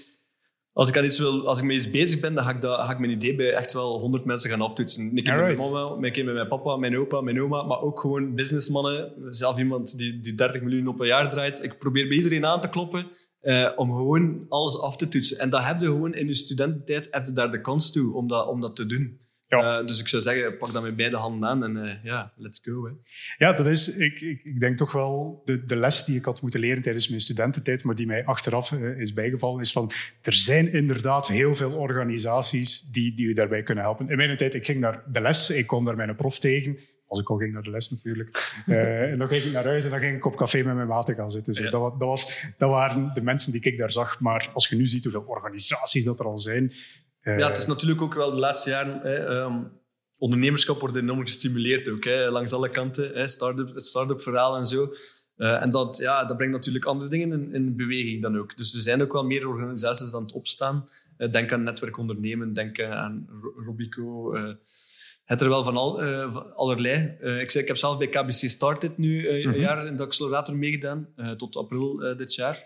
[0.77, 2.85] als ik, aan iets wil, als ik met iets bezig ben, dan ga ik, dat,
[2.85, 5.03] ga ik mijn idee bij echt wel honderd mensen gaan aftoetsen.
[5.03, 7.81] Een keer met mijn mama, een keer met mijn papa, mijn opa, mijn oma, maar
[7.81, 9.13] ook gewoon businessmannen.
[9.29, 11.63] Zelf iemand die, die 30 miljoen op een jaar draait.
[11.63, 13.07] Ik probeer bij iedereen aan te kloppen
[13.41, 15.39] uh, om gewoon alles af te toetsen.
[15.39, 18.27] En dat heb je gewoon in je studententijd, heb je daar de kans toe om
[18.27, 19.19] dat, om dat te doen.
[19.47, 19.79] Ja.
[19.79, 22.59] Uh, dus ik zou zeggen, pak dat met beide handen aan en uh, ja, let's
[22.63, 22.85] go.
[22.85, 22.91] Hè.
[23.45, 26.41] Ja, dat is, ik, ik, ik, denk toch wel de, de les die ik had
[26.41, 29.91] moeten leren tijdens mijn studententijd, maar die mij achteraf uh, is bijgevallen, is van
[30.21, 34.09] er zijn inderdaad heel veel organisaties die, die u daarbij kunnen helpen.
[34.09, 36.77] In mijn tijd, ik ging naar de les, ik kwam daar mijn prof tegen,
[37.07, 38.53] als ik al ging naar de les natuurlijk.
[38.65, 41.15] en dan ging ik naar huis en dan ging ik op café met mijn maten
[41.15, 41.63] gaan zitten.
[41.63, 41.69] ja.
[41.69, 44.19] dat, dat, was, dat waren de mensen die ik daar zag.
[44.19, 46.73] Maar als je nu ziet hoeveel organisaties dat er al zijn,
[47.35, 48.99] ja, het is natuurlijk ook wel de laatste jaren.
[49.01, 49.71] Hè, um,
[50.17, 53.13] ondernemerschap wordt enorm gestimuleerd ook, hè, langs alle kanten.
[53.13, 54.93] Hè, start het start-up verhaal en zo.
[55.37, 58.57] Uh, en dat, ja, dat brengt natuurlijk andere dingen in, in, beweging dan ook.
[58.57, 60.89] Dus er zijn ook wel meer organisaties aan het opstaan.
[61.17, 63.27] Uh, denk aan netwerkondernemen, denk aan
[63.65, 64.35] Robico.
[64.35, 64.53] Uh,
[65.25, 66.01] het er wel van, al,
[66.53, 67.17] allerlei.
[67.19, 69.53] ik, zei, ik heb zelf bij KBC Started nu mm -hmm.
[69.53, 71.07] een jaar in de accelerator meegedaan,
[71.37, 72.65] tot april dit jaar.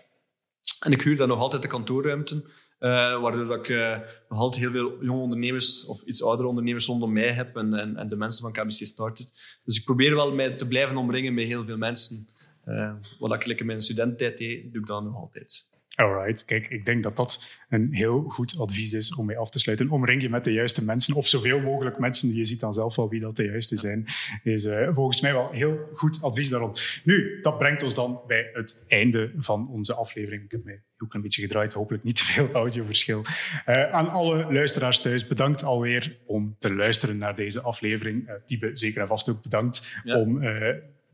[0.80, 2.44] En ik huur daar nog altijd de kantoorruimten.
[2.82, 6.86] Uh, waardoor dat ik uh, nog altijd heel veel jonge ondernemers of iets oudere ondernemers
[6.86, 9.32] rondom mij heb en, en, en de mensen van KBC Started.
[9.64, 12.28] Dus ik probeer wel mij te blijven omringen met heel veel mensen.
[12.66, 15.70] Uh, wat ik in mijn studententijd deed, doe ik dan nog altijd.
[15.94, 19.58] Alright, kijk, ik denk dat dat een heel goed advies is om mee af te
[19.58, 19.90] sluiten.
[19.90, 22.34] Omring je met de juiste mensen, of zoveel mogelijk mensen.
[22.34, 24.04] Je ziet dan zelf wel wie dat de juiste zijn.
[24.42, 26.72] Is uh, volgens mij wel heel goed advies daarom.
[27.04, 30.44] Nu, dat brengt ons dan bij het einde van onze aflevering.
[30.44, 33.24] Ik heb mij ook een beetje gedraaid, hopelijk niet te veel audioverschil.
[33.66, 38.28] Uh, aan alle luisteraars thuis, bedankt alweer om te luisteren naar deze aflevering.
[38.28, 40.18] Uh, Tibe, zeker en vast ook bedankt ja.
[40.18, 40.42] om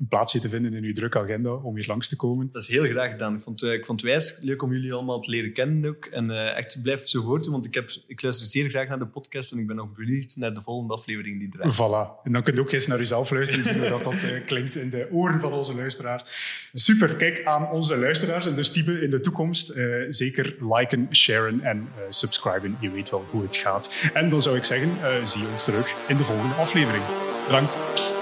[0.01, 2.49] een plaatsje te vinden in uw drukke agenda om hier langs te komen.
[2.53, 3.35] Dat is heel graag gedaan.
[3.35, 6.05] Ik vond, uh, ik vond het wijs leuk om jullie allemaal te leren kennen ook.
[6.05, 9.07] En uh, echt blijf zo voortdoen, want ik, heb, ik luister zeer graag naar de
[9.07, 11.75] podcast en ik ben nog benieuwd naar de volgende aflevering die draait.
[11.75, 12.25] Voilà.
[12.25, 14.47] En dan kun je ook eens naar uzelf luisteren en zien hoe dat, dat uh,
[14.47, 16.69] klinkt in de oren van onze luisteraars.
[16.73, 17.15] Super.
[17.15, 19.75] Kijk aan onze luisteraars en dus type in de toekomst
[20.09, 22.77] zeker liken, sharen en subscriben.
[22.81, 23.95] Je weet wel hoe het gaat.
[24.13, 24.91] En dan zou ik zeggen,
[25.25, 27.05] zie ons terug in de volgende aflevering.
[27.47, 28.18] Bedankt.